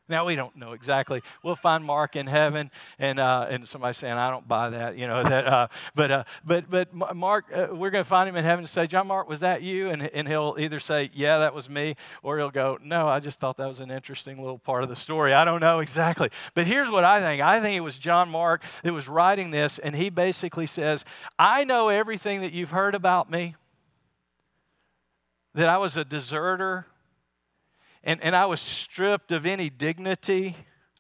[0.10, 1.22] Now we don't know exactly.
[1.42, 5.08] We'll find Mark in heaven, and uh, and somebody saying I don't buy that, you
[5.08, 5.48] know that.
[5.48, 8.70] Uh, but uh, but but Mark, uh, we're going to find him in heaven and
[8.70, 9.90] say, John Mark, was that you?
[9.90, 13.40] And and he'll either say, Yeah, that was me, or he'll go, No, I just
[13.40, 15.34] thought that was an interesting little part of the story.
[15.34, 16.30] I don't know exactly.
[16.56, 17.42] But here's what I think.
[17.42, 21.06] I think it was John Mark that was writing this, and he basically says,
[21.40, 23.56] I know everything that you've heard about me.
[25.54, 26.86] That I was a deserter
[28.04, 30.56] and, and I was stripped of any dignity.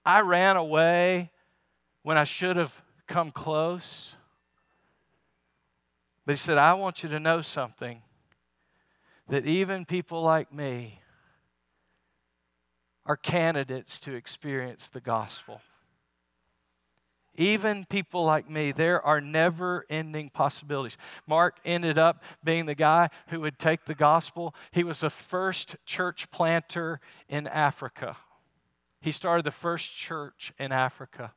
[0.05, 1.31] I ran away
[2.03, 4.15] when I should have come close.
[6.25, 8.01] But he said, I want you to know something
[9.27, 11.01] that even people like me
[13.05, 15.61] are candidates to experience the gospel.
[17.35, 20.97] Even people like me, there are never ending possibilities.
[21.25, 24.53] Mark ended up being the guy who would take the gospel.
[24.71, 28.17] He was the first church planter in Africa.
[28.99, 31.33] He started the first church in Africa.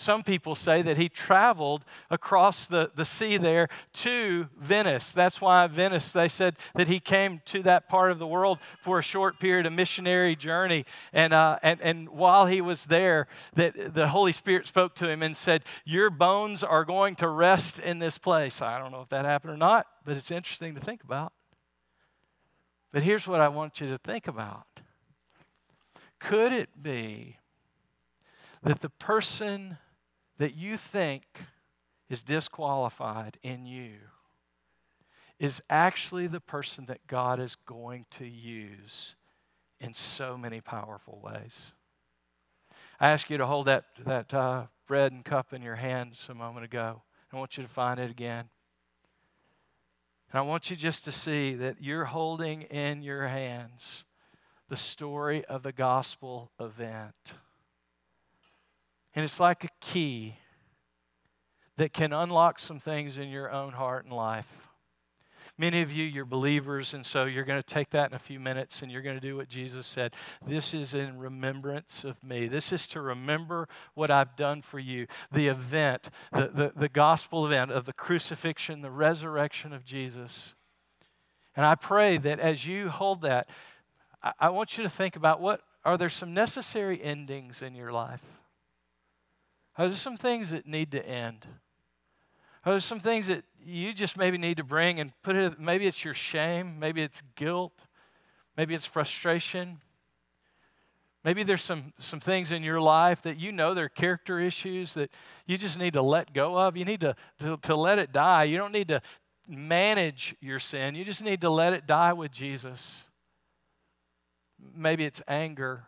[0.00, 5.12] Some people say that he traveled across the, the sea there to Venice.
[5.12, 8.98] That's why Venice, they said that he came to that part of the world for
[8.98, 10.86] a short period, a missionary journey.
[11.12, 13.26] And, uh, and, and while he was there,
[13.56, 17.78] that the Holy Spirit spoke to him and said, Your bones are going to rest
[17.78, 18.62] in this place.
[18.62, 21.34] I don't know if that happened or not, but it's interesting to think about.
[22.90, 24.64] But here's what I want you to think about.
[26.18, 27.36] Could it be
[28.62, 29.76] that the person
[30.40, 31.22] that you think
[32.08, 33.96] is disqualified in you
[35.38, 39.16] is actually the person that God is going to use
[39.80, 41.74] in so many powerful ways.
[42.98, 46.34] I ask you to hold that, that uh, bread and cup in your hands a
[46.34, 47.02] moment ago.
[47.30, 48.46] I want you to find it again.
[50.32, 54.04] And I want you just to see that you're holding in your hands
[54.70, 57.34] the story of the gospel event.
[59.14, 60.36] And it's like a key
[61.76, 64.46] that can unlock some things in your own heart and life.
[65.60, 68.40] Many of you, you're believers, and so you're going to take that in a few
[68.40, 70.14] minutes and you're going to do what Jesus said.
[70.46, 72.48] This is in remembrance of me.
[72.48, 75.06] This is to remember what I've done for you.
[75.30, 80.54] The event, the, the, the gospel event of the crucifixion, the resurrection of Jesus.
[81.54, 83.46] And I pray that as you hold that,
[84.22, 87.92] I, I want you to think about what are there some necessary endings in your
[87.92, 88.22] life?
[89.76, 91.46] Are there some things that need to end?
[92.64, 95.86] Are there some things that you just maybe need to bring and put it, maybe
[95.86, 97.72] it's your shame, maybe it's guilt,
[98.56, 99.80] maybe it's frustration.
[101.24, 105.10] Maybe there's some, some things in your life that you know they're character issues that
[105.46, 106.78] you just need to let go of.
[106.78, 108.44] You need to, to, to let it die.
[108.44, 109.02] You don't need to
[109.46, 113.04] manage your sin, you just need to let it die with Jesus.
[114.76, 115.84] Maybe it's anger,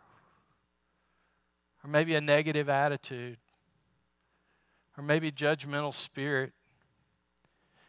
[1.83, 3.37] or maybe a negative attitude
[4.97, 6.53] or maybe judgmental spirit.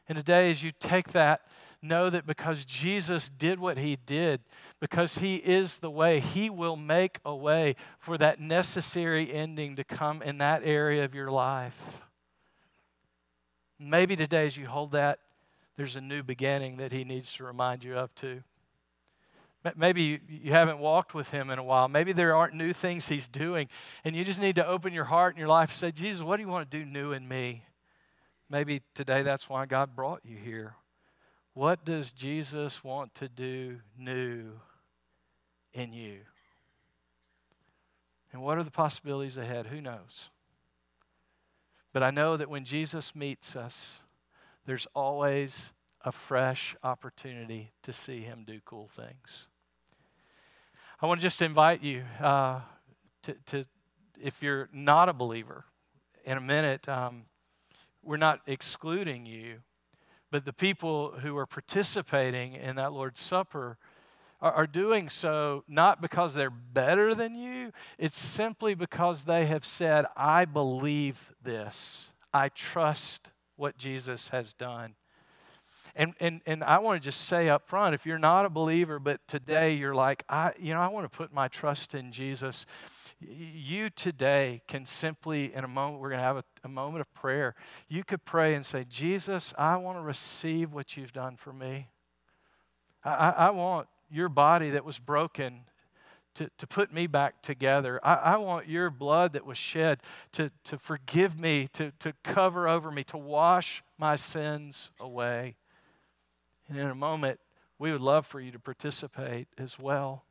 [0.08, 1.42] And today, as you take that,
[1.82, 4.40] know that because Jesus did what he did,
[4.80, 9.84] because he is the way, he will make a way for that necessary ending to
[9.84, 12.02] come in that area of your life.
[13.78, 15.18] Maybe today, as you hold that,
[15.76, 18.42] there's a new beginning that he needs to remind you of too.
[19.76, 21.88] Maybe you haven't walked with him in a while.
[21.88, 23.68] Maybe there aren't new things he's doing.
[24.04, 26.36] And you just need to open your heart and your life and say, Jesus, what
[26.36, 27.64] do you want to do new in me?
[28.50, 30.74] Maybe today that's why God brought you here.
[31.54, 34.52] What does Jesus want to do new
[35.72, 36.18] in you?
[38.32, 39.68] And what are the possibilities ahead?
[39.68, 40.28] Who knows?
[41.92, 44.00] But I know that when Jesus meets us,
[44.66, 45.72] there's always
[46.04, 49.48] a fresh opportunity to see him do cool things.
[51.04, 52.60] I want to just invite you uh,
[53.24, 53.64] to, to,
[54.18, 55.66] if you're not a believer,
[56.24, 57.24] in a minute, um,
[58.02, 59.56] we're not excluding you,
[60.30, 63.76] but the people who are participating in that Lord's Supper
[64.40, 69.66] are, are doing so not because they're better than you, it's simply because they have
[69.66, 74.94] said, I believe this, I trust what Jesus has done.
[75.96, 78.98] And, and, and I want to just say up front if you're not a believer,
[78.98, 82.66] but today you're like, I, you know, I want to put my trust in Jesus,
[83.20, 87.12] you today can simply, in a moment, we're going to have a, a moment of
[87.14, 87.54] prayer.
[87.88, 91.88] You could pray and say, Jesus, I want to receive what you've done for me.
[93.04, 95.60] I, I want your body that was broken
[96.34, 98.00] to, to put me back together.
[98.02, 100.00] I, I, want your blood that was shed
[100.32, 105.54] to, to forgive me, to, to cover over me, to wash my sins away.
[106.74, 107.38] And in a moment,
[107.78, 110.24] we would love for you to participate as well.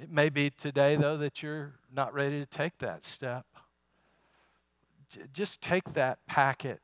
[0.00, 3.44] It may be today, though, that you're not ready to take that step.
[5.34, 6.80] Just take that packet,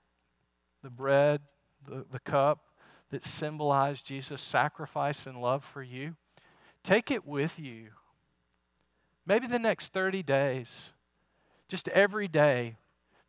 [0.82, 1.40] the bread,
[1.88, 2.66] the, the cup
[3.10, 6.14] that symbolized Jesus' sacrifice and love for you.
[6.82, 7.88] Take it with you.
[9.24, 10.90] Maybe the next 30 days,
[11.68, 12.76] just every day.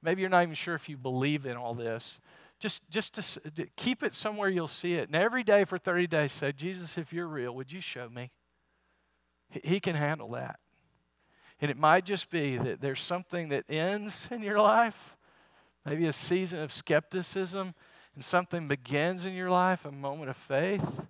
[0.02, 2.20] Maybe you're not even sure if you believe in all this.
[2.62, 5.10] Just, just to keep it somewhere you'll see it.
[5.10, 8.32] And every day for 30 days, say, Jesus, if you're real, would you show me?
[9.50, 10.60] He can handle that.
[11.60, 15.18] And it might just be that there's something that ends in your life,
[15.86, 17.74] maybe a season of skepticism,
[18.14, 21.02] and something begins in your life, a moment of faith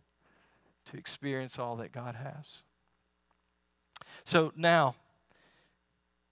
[0.89, 2.63] to experience all that God has.
[4.23, 4.95] So now,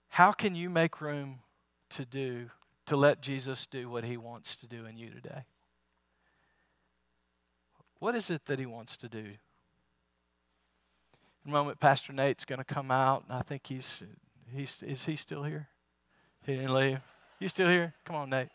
[0.08, 1.40] how can you make room
[1.90, 2.50] to do,
[2.90, 5.44] to let Jesus do what he wants to do in you today?
[8.00, 9.18] What is it that he wants to do?
[11.44, 14.02] In a moment, Pastor Nate's going to come out, and I think he's,
[14.52, 15.68] he's is he still here?
[16.44, 16.98] He didn't leave.
[17.38, 17.94] You still here?
[18.04, 18.48] Come on, Nate.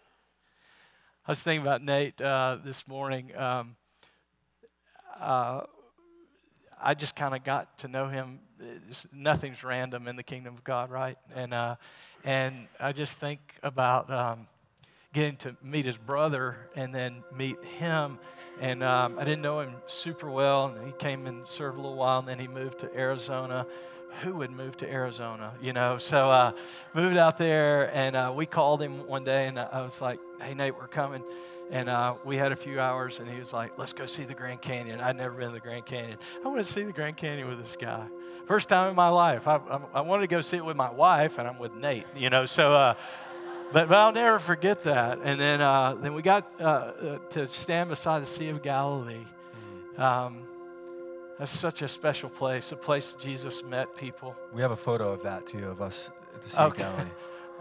[1.26, 3.34] I was thinking about Nate uh, this morning.
[3.38, 3.78] Um,
[5.18, 5.62] uh,
[6.82, 8.40] I just kind of got to know him.
[8.90, 11.18] It's, nothing's random in the kingdom of God, right?
[11.36, 11.76] And uh,
[12.24, 14.48] and I just think about um,
[15.14, 18.20] getting to meet his brother and then meet him.
[18.60, 20.68] And um, I didn't know him super well.
[20.68, 23.66] And he came and served a little while, and then he moved to Arizona.
[24.24, 25.54] Who would move to Arizona?
[25.62, 26.54] You know, so uh,
[26.94, 30.54] moved out there, and uh, we called him one day, and I was like, "Hey
[30.54, 31.22] Nate, we're coming."
[31.72, 34.36] And uh, we had a few hours, and he was like, Let's go see the
[34.36, 35.02] Grand Canyon.
[35.02, 36.18] I'd never been to the Grand Canyon.
[36.44, 38.06] I want to see the Grand Canyon with this guy.
[38.46, 39.48] First time in my life.
[39.48, 42.06] I, I, I wanted to go see it with my wife, and I'm with Nate,
[42.16, 42.74] you know, so.
[42.74, 42.94] Uh,
[43.72, 45.20] but, but I'll never forget that.
[45.24, 49.26] And then, uh, then we got uh, uh, to stand beside the Sea of Galilee.
[49.98, 50.00] Mm.
[50.00, 50.44] Um,
[51.40, 54.36] that's such a special place, a place Jesus met people.
[54.54, 56.84] We have a photo of that too, of us at the Sea okay.
[56.84, 57.12] of Galilee.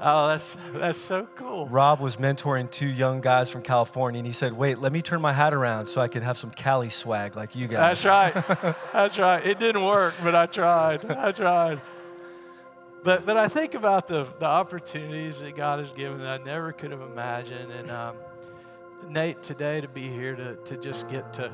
[0.01, 1.69] Oh, that's that's so cool.
[1.69, 5.21] Rob was mentoring two young guys from California, and he said, "Wait, let me turn
[5.21, 8.05] my hat around so I could have some Cali swag like you guys." That's
[8.45, 8.77] right.
[8.93, 9.47] that's right.
[9.47, 11.09] It didn't work, but I tried.
[11.11, 11.81] I tried.
[13.05, 16.73] But but I think about the the opportunities that God has given that I never
[16.73, 18.17] could have imagined, and um,
[19.09, 21.53] Nate today to be here to to just get to.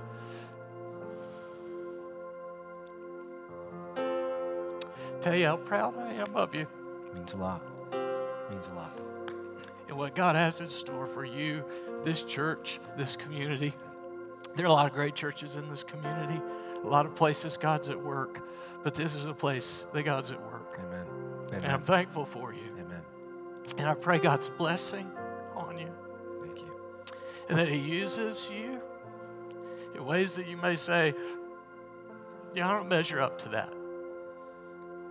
[5.21, 6.67] Tell you how proud I am of you.
[7.15, 7.70] Means a lot
[8.51, 8.99] means a lot.
[9.89, 11.65] And what God has in store for you,
[12.05, 13.75] this church, this community.
[14.57, 16.41] There are a lot of great churches in this community,
[16.83, 18.41] a lot of places God's at work,
[18.83, 20.79] but this is a place that God's at work.
[20.79, 21.07] Amen.
[21.49, 21.65] Amen.
[21.65, 22.71] And I'm thankful for you.
[22.79, 23.03] Amen.
[23.79, 25.11] And I pray God's blessing
[25.55, 25.91] on you.
[26.41, 26.73] Thank you.
[27.49, 28.81] And that He uses you
[29.95, 31.15] in ways that you may say,
[32.55, 33.73] yeah, I don't measure up to that.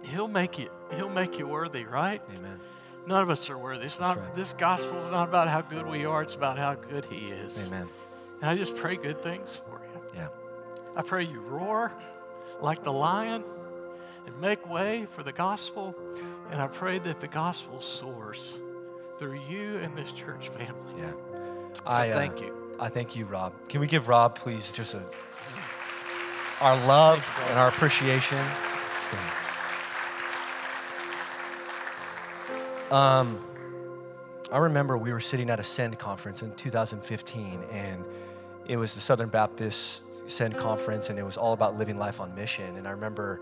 [0.04, 2.22] He'll make you, he'll make you worthy, right?
[2.36, 2.60] Amen.
[3.08, 3.86] None of us are worthy.
[3.86, 4.36] It's not right.
[4.36, 7.68] this gospel is not about how good we are, it's about how good he is.
[7.68, 7.90] Amen.
[8.42, 10.02] And I just pray good things for you.
[10.16, 10.28] Yeah.
[10.96, 11.92] I pray you roar
[12.62, 13.44] like the lion
[14.26, 15.96] and make way for the gospel.
[16.52, 18.60] And I pray that the gospel soars
[19.18, 20.94] through you and this church family.
[20.98, 21.12] Yeah.
[21.74, 22.76] So I uh, thank you.
[22.80, 23.54] I thank you, Rob.
[23.68, 25.04] Can we give Rob, please, just a
[26.62, 28.44] our love and our appreciation?
[32.92, 33.40] Um,
[34.52, 38.04] I remember we were sitting at a Send conference in 2015, and
[38.66, 42.34] it was the Southern Baptist Send conference, and it was all about living life on
[42.34, 42.78] mission.
[42.78, 43.42] And I remember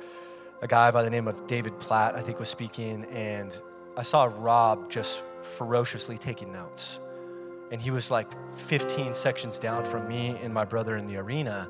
[0.61, 3.59] a guy by the name of David Platt, I think, was speaking, and
[3.95, 6.99] I saw Rob just ferociously taking notes.
[7.71, 8.27] And he was like
[8.57, 11.69] 15 sections down from me and my brother in the arena.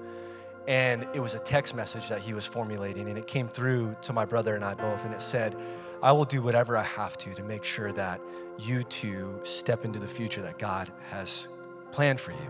[0.67, 4.13] And it was a text message that he was formulating, and it came through to
[4.13, 5.55] my brother and I both, and it said,
[6.01, 8.21] I will do whatever I have to to make sure that
[8.59, 11.47] you two step into the future that God has
[11.91, 12.49] planned for you.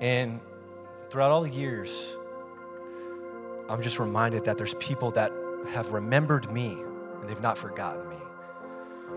[0.00, 0.40] And
[1.10, 2.16] throughout all the years,
[3.68, 5.32] I'm just reminded that there's people that
[5.70, 6.76] have remembered me
[7.20, 8.16] and they've not forgotten me.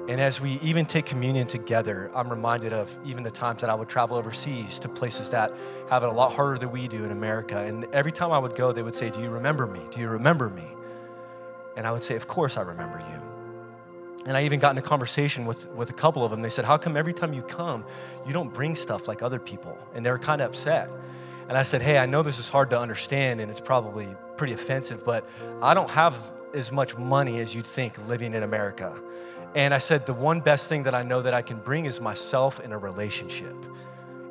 [0.08, 3.76] And as we even take communion together, I'm reminded of even the times that I
[3.76, 5.52] would travel overseas to places that
[5.90, 7.58] have it a lot harder than we do in America.
[7.58, 9.82] And every time I would go, they would say, Do you remember me?
[9.90, 10.75] Do you remember me?
[11.76, 13.22] And I would say, Of course I remember you.
[14.26, 16.42] And I even got in a conversation with, with a couple of them.
[16.42, 17.86] They said, How come every time you come,
[18.26, 19.78] you don't bring stuff like other people?
[19.94, 20.90] And they were kind of upset.
[21.48, 24.08] And I said, Hey, I know this is hard to understand and it's probably
[24.38, 25.30] pretty offensive, but
[25.62, 29.00] I don't have as much money as you'd think living in America.
[29.54, 32.02] And I said, The one best thing that I know that I can bring is
[32.02, 33.56] myself in a relationship.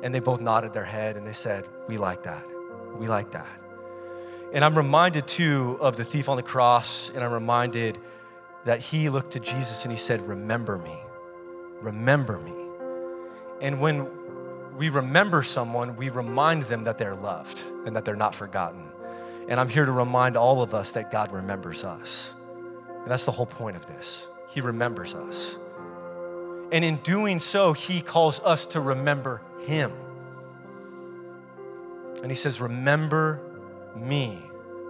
[0.03, 2.45] And they both nodded their head and they said, We like that.
[2.97, 3.64] We like that.
[4.55, 7.99] And I'm reminded too of the thief on the cross, and I'm reminded
[8.63, 10.97] that he looked to Jesus and he said, Remember me.
[11.81, 12.53] Remember me.
[13.59, 14.07] And when
[14.77, 18.85] we remember someone, we remind them that they're loved and that they're not forgotten.
[19.49, 22.33] And I'm here to remind all of us that God remembers us.
[22.87, 24.29] And that's the whole point of this.
[24.49, 25.59] He remembers us.
[26.71, 29.91] And in doing so, He calls us to remember Him.
[32.21, 33.41] And He says, Remember
[33.95, 34.44] me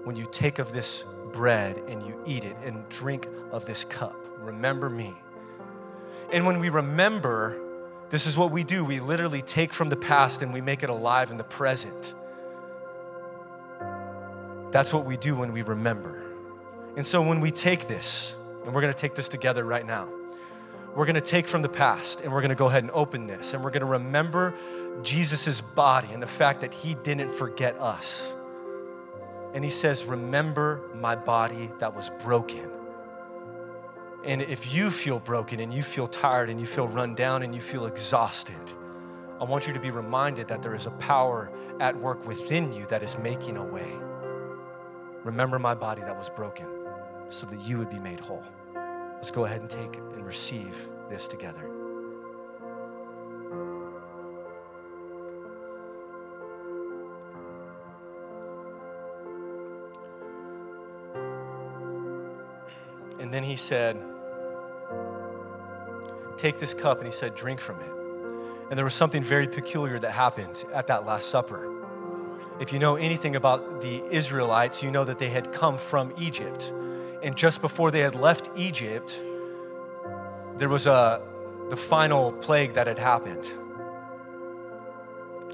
[0.06, 1.03] when you take of this
[1.34, 4.16] bread and you eat it and drink of this cup.
[4.39, 5.14] Remember me.
[6.32, 7.60] And when we remember,
[8.10, 8.86] this is what we do.
[8.86, 12.14] We literally take from the past and we make it alive in the present.
[14.72, 16.24] That's what we do when we remember.
[16.95, 20.08] And so when we take this, and we're gonna take this together right now,
[20.95, 23.64] we're gonna take from the past and we're gonna go ahead and open this and
[23.64, 24.53] we're gonna remember
[25.01, 28.34] Jesus' body and the fact that he didn't forget us.
[29.56, 32.70] And he says, Remember my body that was broken.
[34.26, 37.56] And if you feel broken and you feel tired and you feel run down and
[37.56, 38.74] you feel exhausted,
[39.39, 42.86] I want you to be reminded that there is a power at work within you
[42.88, 43.91] that is making a way.
[45.24, 46.68] Remember my body that was broken
[47.30, 48.43] so that you would be made whole.
[49.16, 51.74] Let's go ahead and take and receive this together.
[63.36, 64.01] Then he said,
[66.38, 67.91] Take this cup, and he said, Drink from it.
[68.69, 71.71] And there was something very peculiar that happened at that Last Supper.
[72.59, 76.73] If you know anything about the Israelites, you know that they had come from Egypt.
[77.21, 79.21] And just before they had left Egypt,
[80.57, 81.21] there was a,
[81.69, 83.51] the final plague that had happened.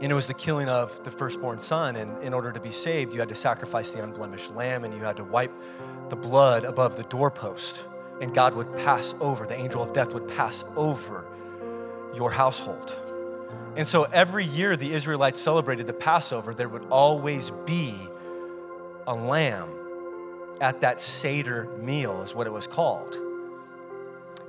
[0.02, 1.96] And it was the killing of the firstborn son.
[1.96, 5.02] And in order to be saved, you had to sacrifice the unblemished lamb and you
[5.02, 5.54] had to wipe
[6.10, 7.88] the blood above the doorpost.
[8.20, 11.28] And God would pass over, the angel of death would pass over
[12.16, 12.94] your household.
[13.76, 17.96] And so every year the Israelites celebrated the Passover, there would always be
[19.08, 19.70] a lamb
[20.60, 23.18] at that Seder meal, is what it was called.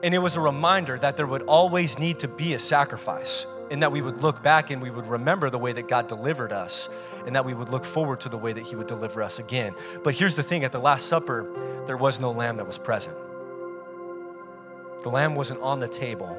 [0.02, 3.82] And it was a reminder that there would always need to be a sacrifice, and
[3.82, 6.90] that we would look back and we would remember the way that God delivered us,
[7.26, 9.74] and that we would look forward to the way that He would deliver us again.
[10.04, 11.50] But here's the thing at the Last Supper,
[11.86, 13.16] there was no lamb that was present.
[15.00, 16.38] The lamb wasn't on the table,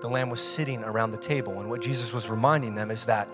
[0.00, 1.60] the lamb was sitting around the table.
[1.60, 3.28] And what Jesus was reminding them is that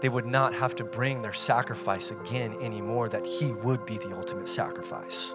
[0.00, 4.16] they would not have to bring their sacrifice again anymore, that He would be the
[4.16, 5.34] ultimate sacrifice.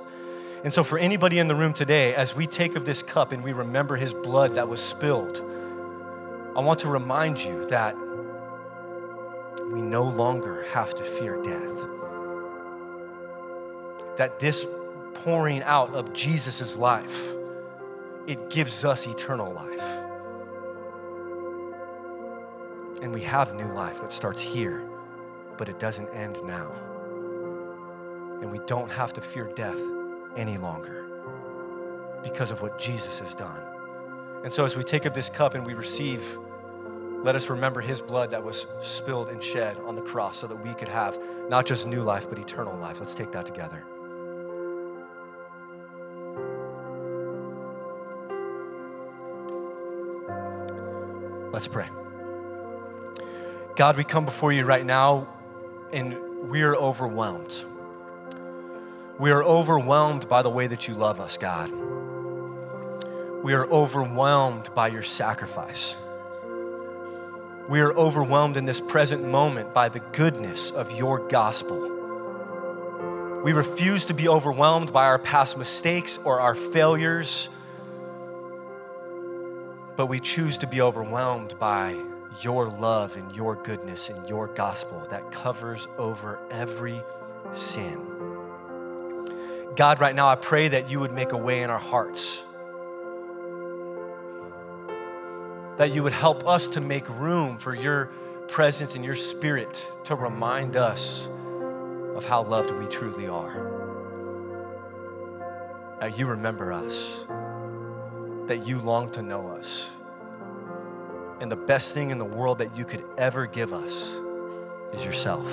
[0.64, 3.44] And so, for anybody in the room today, as we take of this cup and
[3.44, 5.46] we remember His blood that was spilled,
[6.54, 7.96] I want to remind you that
[9.72, 11.88] we no longer have to fear death.
[14.18, 14.66] That this
[15.14, 17.34] pouring out of Jesus' life,
[18.28, 19.82] it gives us eternal life.
[23.02, 24.86] And we have new life that starts here,
[25.58, 26.72] but it doesn't end now.
[28.42, 29.82] And we don't have to fear death
[30.36, 31.06] any longer
[32.24, 33.71] because of what Jesus has done.
[34.44, 36.38] And so, as we take up this cup and we receive,
[37.24, 40.56] let us remember his blood that was spilled and shed on the cross so that
[40.56, 41.20] we could have
[41.50, 43.00] not just new life, but eternal life.
[43.00, 43.84] Let's take that together.
[51.54, 51.88] Let's pray.
[53.76, 55.28] God, we come before you right now
[55.94, 57.64] and we are overwhelmed.
[59.20, 61.70] We are overwhelmed by the way that you love us, God.
[63.44, 65.98] We are overwhelmed by your sacrifice.
[67.68, 71.80] We are overwhelmed in this present moment by the goodness of your gospel.
[73.44, 77.50] We refuse to be overwhelmed by our past mistakes or our failures,
[79.96, 81.96] but we choose to be overwhelmed by
[82.44, 87.02] your love and your goodness and your gospel that covers over every
[87.54, 88.00] sin.
[89.76, 92.44] God, right now, I pray that you would make a way in our hearts.
[95.82, 98.12] That you would help us to make room for your
[98.48, 101.28] presence and your spirit to remind us
[102.16, 103.68] of how loved we truly are.
[106.00, 107.26] That you remember us,
[108.46, 109.90] that you long to know us
[111.42, 114.22] and the best thing in the world that you could ever give us
[114.94, 115.48] is yourself.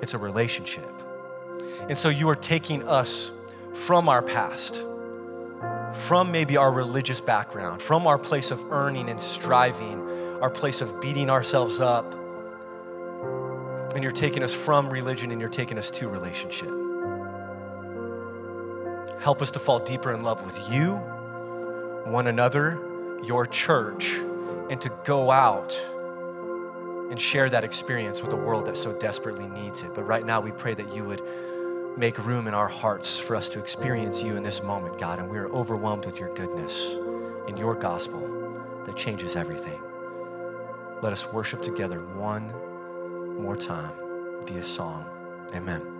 [0.00, 0.90] It's a relationship.
[1.90, 3.32] And so you are taking us
[3.74, 4.82] from our past,
[5.94, 10.08] from maybe our religious background, from our place of earning and striving,
[10.40, 12.14] our place of beating ourselves up.
[13.94, 16.70] And you're taking us from religion and you're taking us to relationship.
[19.20, 20.96] Help us to fall deeper in love with you,
[22.06, 22.80] one another,
[23.24, 24.18] your church
[24.70, 25.78] and to go out
[27.10, 29.92] and share that experience with a world that so desperately needs it.
[29.94, 31.20] But right now, we pray that you would
[31.96, 35.18] make room in our hearts for us to experience you in this moment, God.
[35.18, 36.96] And we are overwhelmed with your goodness
[37.46, 38.20] and your gospel
[38.86, 39.80] that changes everything.
[41.02, 42.52] Let us worship together one
[43.40, 43.92] more time
[44.46, 45.06] via song.
[45.54, 45.99] Amen.